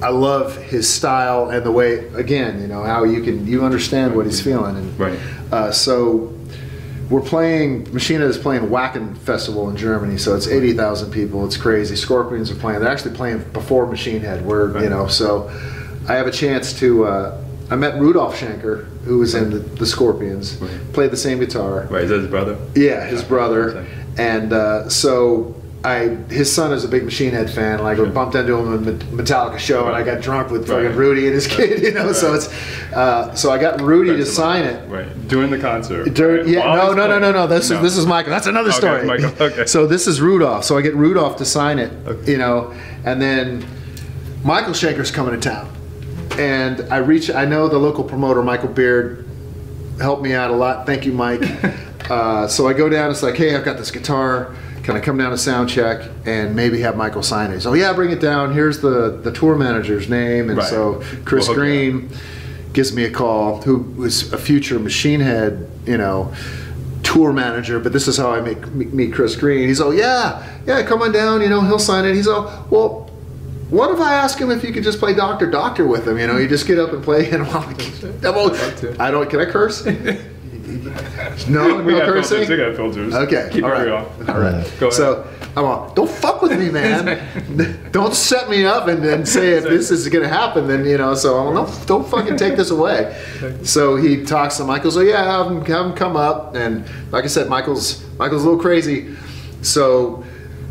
I 0.02 0.08
love 0.08 0.56
his 0.64 0.92
style 0.92 1.50
and 1.50 1.64
the 1.64 1.70
way. 1.72 2.08
Again, 2.08 2.60
you 2.60 2.66
know 2.66 2.82
how 2.82 3.04
you 3.04 3.22
can 3.22 3.46
you 3.46 3.64
understand 3.64 4.14
what 4.16 4.26
he's 4.26 4.40
feeling. 4.40 4.76
And 4.76 4.98
Right. 4.98 5.18
uh, 5.52 5.70
so 5.72 6.33
we're 7.10 7.20
playing 7.20 7.92
Machina 7.92 8.24
is 8.26 8.38
playing 8.38 8.68
Wacken 8.68 9.16
Festival 9.18 9.68
in 9.70 9.76
Germany, 9.76 10.16
so 10.18 10.34
it's 10.34 10.46
eighty 10.46 10.72
thousand 10.72 11.10
people. 11.12 11.44
It's 11.44 11.56
crazy. 11.56 11.96
Scorpions 11.96 12.50
are 12.50 12.54
playing. 12.56 12.80
They're 12.80 12.88
actually 12.90 13.14
playing 13.16 13.44
before 13.52 13.86
Machine 13.86 14.20
Head. 14.20 14.44
We're 14.44 14.82
you 14.82 14.88
know 14.90 15.06
so 15.06 15.48
I 16.08 16.14
have 16.14 16.26
a 16.26 16.32
chance 16.32 16.78
to. 16.80 17.04
Uh, 17.06 17.40
I 17.70 17.76
met 17.76 17.98
Rudolf 17.98 18.38
Schenker, 18.38 18.84
who 19.04 19.18
was 19.20 19.34
in 19.34 19.48
the, 19.50 19.58
the 19.58 19.86
Scorpions, 19.86 20.56
Right. 20.56 20.92
played 20.92 21.10
the 21.10 21.16
same 21.16 21.38
guitar. 21.38 21.86
Right, 21.90 22.04
is 22.04 22.10
that 22.10 22.20
his 22.20 22.28
brother? 22.28 22.58
Yeah, 22.74 23.06
his 23.06 23.22
brother, 23.24 23.86
and 24.18 24.52
uh, 24.52 24.88
so 24.90 25.54
I 25.84 26.08
his 26.32 26.50
son 26.50 26.72
is 26.72 26.82
a 26.84 26.88
big 26.88 27.04
Machine 27.04 27.32
Head 27.32 27.50
fan. 27.50 27.82
Like 27.82 27.98
I 27.98 28.04
bumped 28.06 28.34
into 28.34 28.56
him 28.56 28.72
at 28.88 28.94
a 28.94 28.96
Metallica 29.06 29.58
show, 29.58 29.86
and 29.86 29.94
I 29.94 30.02
got 30.02 30.22
drunk 30.22 30.50
with 30.50 30.66
fucking 30.66 30.86
Right. 30.86 30.94
Rudy 30.96 31.26
and 31.26 31.34
his 31.34 31.46
kid. 31.46 31.82
You 31.84 31.92
know, 31.92 32.12
so 32.12 32.32
it's 32.34 32.48
uh, 32.94 33.34
so 33.34 33.50
I 33.50 33.58
got 33.58 33.80
Rudy 33.82 34.12
to 34.12 34.16
Right, 34.18 34.26
sign 34.26 34.64
it. 34.64 34.88
Right, 34.88 35.28
during 35.28 35.50
the 35.50 35.58
concert. 35.58 36.14
Dur- 36.14 36.38
right? 36.38 36.46
yeah, 36.46 36.66
While 36.66 36.94
no, 36.94 37.06
no, 37.06 37.18
no, 37.18 37.30
no, 37.30 37.32
no. 37.32 37.46
This 37.46 37.70
is 37.70 37.80
this 37.82 37.96
is 37.98 38.06
Michael. 38.06 38.30
That's 38.30 38.46
another 38.46 38.70
Okay, 38.70 38.78
story. 38.78 39.04
Michael, 39.06 39.32
okay. 39.44 39.66
so 39.66 39.86
this 39.86 40.06
is 40.06 40.20
Rudolf. 40.22 40.64
So 40.64 40.78
I 40.78 40.80
get 40.80 40.94
Rudolf 40.94 41.36
to 41.36 41.44
sign 41.44 41.78
it. 41.78 41.92
Okay. 42.06 42.32
You 42.32 42.38
know, 42.38 42.72
and 43.04 43.20
then 43.20 43.64
Michael 44.42 44.72
Schenker's 44.72 45.10
coming 45.10 45.38
to 45.38 45.40
town, 45.40 45.70
and 46.38 46.80
I 46.90 46.96
reach. 46.98 47.30
I 47.30 47.44
know 47.44 47.68
the 47.68 47.78
local 47.78 48.04
promoter, 48.04 48.42
Michael 48.42 48.70
Beard, 48.70 49.26
helped 50.00 50.22
me 50.22 50.32
out 50.32 50.50
a 50.50 50.54
lot. 50.54 50.86
Thank 50.86 51.04
you, 51.04 51.12
Mike. 51.12 51.42
uh, 52.10 52.48
so 52.48 52.66
I 52.68 52.72
go 52.72 52.88
down. 52.88 53.10
It's 53.10 53.22
like, 53.22 53.36
hey, 53.36 53.54
I've 53.54 53.64
got 53.66 53.76
this 53.76 53.90
guitar. 53.90 54.54
Can 54.84 54.96
I 54.96 55.00
come 55.00 55.16
down 55.16 55.30
to 55.30 55.38
sound 55.38 55.68
check 55.70 56.08
and 56.26 56.54
maybe 56.54 56.80
have 56.82 56.96
Michael 56.96 57.22
sign 57.22 57.50
it? 57.52 57.66
Oh 57.66 57.72
yeah, 57.72 57.92
bring 57.94 58.10
it 58.10 58.20
down. 58.20 58.52
Here's 58.52 58.80
the 58.80 59.18
the 59.22 59.32
tour 59.32 59.56
manager's 59.56 60.08
name, 60.08 60.50
and 60.50 60.58
Right. 60.58 60.68
so 60.68 61.02
Chris 61.24 61.48
We'll 61.48 61.56
Green 61.56 62.10
gives 62.74 62.92
me 62.92 63.04
a 63.04 63.10
call. 63.10 63.62
Who 63.62 63.78
was 63.96 64.32
a 64.32 64.38
future 64.38 64.78
Machine 64.78 65.20
Head, 65.20 65.70
you 65.86 65.96
know, 65.96 66.32
tour 67.02 67.32
manager. 67.32 67.80
But 67.80 67.92
this 67.94 68.06
is 68.08 68.18
how 68.18 68.30
I 68.32 68.40
make 68.42 68.72
meet 68.74 69.12
Chris 69.14 69.36
Green. 69.36 69.68
He's 69.68 69.80
all, 69.80 69.94
yeah, 69.94 70.46
yeah, 70.66 70.82
come 70.82 71.00
on 71.00 71.12
down. 71.12 71.40
You 71.40 71.48
know, 71.48 71.62
he'll 71.62 71.78
sign 71.78 72.04
it. 72.04 72.14
He's 72.14 72.28
all, 72.28 72.66
well. 72.70 73.10
What 73.70 73.90
if 73.90 73.98
I 73.98 74.12
ask 74.14 74.38
him 74.38 74.50
if 74.50 74.62
you 74.62 74.72
could 74.72 74.84
just 74.84 74.98
play 75.00 75.14
Doctor 75.14 75.50
Doctor 75.50 75.86
with 75.86 76.06
him? 76.06 76.18
You 76.18 76.26
know, 76.28 76.36
you 76.36 76.46
just 76.46 76.66
get 76.66 76.78
up 76.78 76.92
and 76.92 77.02
play, 77.02 77.28
and 77.30 77.42
I'm 77.42 77.52
like, 77.52 78.04
I'm 78.22 78.36
all- 78.36 78.54
I 79.00 79.10
don't. 79.10 79.28
Can 79.28 79.40
I 79.40 79.46
curse? 79.46 79.84
no, 81.48 81.82
We 81.82 81.92
no 81.92 81.98
got 82.00 82.08
cursing. 82.08 82.38
filters. 82.46 82.48
We 82.50 82.56
got 82.56 82.76
filters. 82.76 83.14
Okay, 83.14 83.48
Keep 83.52 83.64
all 83.64 83.70
it 83.70 83.72
right. 83.72 83.84
real. 83.84 84.28
All 84.28 84.40
right. 84.40 84.72
Go 84.78 84.88
ahead. 84.88 84.92
So 84.92 85.28
I'm 85.56 85.64
all, 85.64 85.92
don't 85.94 86.10
fuck 86.10 86.42
with 86.42 86.58
me, 86.58 86.70
man. 86.70 87.88
don't 87.92 88.14
set 88.14 88.48
me 88.50 88.64
up 88.64 88.88
and 88.88 89.02
then 89.02 89.24
say 89.26 89.50
if 89.52 89.64
this 89.64 89.90
is 89.90 90.08
going 90.08 90.22
to 90.22 90.28
happen, 90.28 90.66
then 90.68 90.84
you 90.84 90.98
know. 90.98 91.14
So 91.14 91.36
I'm 91.38 91.54
like, 91.54 91.68
no, 91.68 91.84
don't 91.86 92.08
fucking 92.08 92.36
take 92.36 92.56
this 92.56 92.70
away. 92.70 93.20
So 93.64 93.96
he 93.96 94.24
talks 94.24 94.56
to 94.58 94.64
Michael. 94.64 94.90
So 94.90 95.00
yeah, 95.00 95.22
have 95.24 95.46
him, 95.50 95.64
have 95.64 95.86
him 95.86 95.92
come 95.94 96.16
up. 96.16 96.54
And 96.54 96.84
like 97.12 97.24
I 97.24 97.28
said, 97.28 97.48
Michael's 97.48 98.04
Michael's 98.18 98.42
a 98.42 98.46
little 98.48 98.60
crazy. 98.60 99.16
So. 99.62 100.24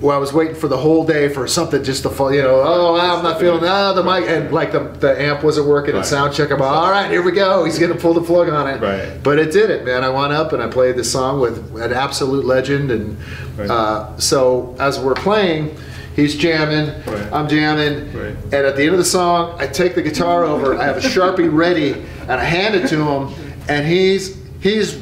Well, 0.04 0.14
I 0.14 0.20
was 0.20 0.34
waiting 0.34 0.56
for 0.56 0.68
the 0.68 0.76
whole 0.76 1.06
day 1.06 1.30
for 1.30 1.48
something 1.48 1.82
just 1.82 2.04
to 2.04 2.10
fall, 2.10 2.34
you 2.34 2.42
know. 2.42 2.62
Oh, 2.62 2.96
I'm 3.00 3.24
not 3.24 3.40
feeling 3.40 3.62
oh, 3.64 3.94
the 3.94 4.04
mic, 4.04 4.28
and 4.30 4.52
like 4.52 4.74
the, 4.74 4.80
the 4.80 5.18
amp 5.22 5.46
wasn't 5.46 5.66
working 5.68 5.96
Right. 5.96 6.06
sound 6.06 6.34
check. 6.34 6.52
I'm 6.52 6.62
all, 6.62 6.68
all 6.68 6.92
right, 6.92 7.10
here 7.10 7.22
we 7.22 7.32
go. 7.32 7.64
He's 7.64 7.80
gonna 7.80 7.96
pull 7.96 8.14
the 8.14 8.20
plug 8.22 8.50
on 8.50 8.68
it. 8.68 8.82
Right. 8.82 9.24
But 9.24 9.40
it 9.40 9.54
did 9.54 9.70
it, 9.70 9.86
man. 9.86 10.04
I 10.04 10.10
went 10.10 10.34
up 10.34 10.52
and 10.52 10.62
I 10.62 10.68
played 10.68 10.98
this 10.98 11.10
song 11.10 11.40
with 11.40 11.74
an 11.78 11.94
absolute 11.94 12.44
legend, 12.44 12.92
and 12.92 13.18
Right. 13.58 13.70
uh, 13.70 14.18
so 14.18 14.76
as 14.78 15.00
we're 15.00 15.14
playing, 15.14 15.74
he's 16.18 16.36
jamming, 16.36 16.94
Right. 17.08 17.32
I'm 17.32 17.48
jamming, 17.48 18.12
Right. 18.14 18.36
and 18.44 18.54
at 18.54 18.76
the 18.76 18.82
end 18.84 18.92
of 18.92 18.98
the 18.98 19.06
song, 19.06 19.56
I 19.58 19.68
take 19.68 19.96
the 19.96 20.02
guitar 20.02 20.44
over, 20.44 20.76
I 20.78 20.84
have 20.84 20.98
a 20.98 21.00
sharpie 21.00 21.48
ready, 21.50 21.94
and 22.24 22.32
I 22.42 22.44
hand 22.44 22.76
it 22.76 22.90
to 22.90 22.98
him, 23.02 23.30
and 23.70 23.88
he's 23.88 24.36
he's 24.60 24.98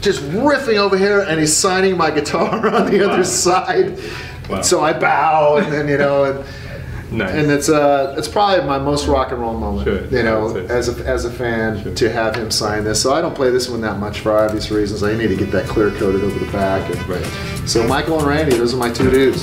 just 0.00 0.22
riffing 0.30 0.76
over 0.78 0.96
here, 0.98 1.20
and 1.20 1.38
he's 1.38 1.54
signing 1.56 1.96
my 1.96 2.10
guitar 2.10 2.66
on 2.74 2.90
the 2.90 3.08
other 3.08 3.22
side. 3.22 3.96
Wow. 4.50 4.62
So 4.62 4.80
I 4.82 4.92
bow, 4.92 5.56
and 5.56 5.72
then 5.72 5.88
you 5.88 5.98
know, 5.98 6.24
and, 6.24 6.44
Nice. 7.12 7.34
and 7.34 7.50
it's 7.50 7.68
uh 7.68 8.14
it's 8.16 8.28
probably 8.28 8.64
my 8.64 8.78
most 8.78 9.08
rock 9.08 9.32
and 9.32 9.40
roll 9.40 9.54
moment. 9.58 9.84
Sure, 9.84 10.04
You 10.16 10.22
know, 10.22 10.56
as 10.68 10.88
a 10.88 11.04
as 11.04 11.24
a 11.24 11.30
fan, 11.30 11.82
Sure. 11.82 11.92
to 11.94 12.10
have 12.12 12.36
him 12.36 12.50
sign 12.52 12.84
this. 12.84 13.02
So 13.02 13.12
I 13.12 13.20
don't 13.20 13.34
play 13.34 13.50
this 13.50 13.68
one 13.68 13.80
that 13.80 13.98
much 13.98 14.20
for 14.20 14.30
obvious 14.38 14.70
reasons. 14.70 15.02
I 15.02 15.14
need 15.14 15.26
to 15.28 15.34
get 15.36 15.50
that 15.50 15.66
clear 15.66 15.90
coated 15.90 16.22
over 16.22 16.38
the 16.38 16.50
back. 16.52 16.88
And, 16.94 17.08
Right. 17.08 17.26
So 17.68 17.84
Michael 17.86 18.18
and 18.18 18.28
Randy, 18.28 18.56
those 18.56 18.74
are 18.74 18.76
my 18.76 18.90
two 18.92 19.10
dudes. 19.10 19.42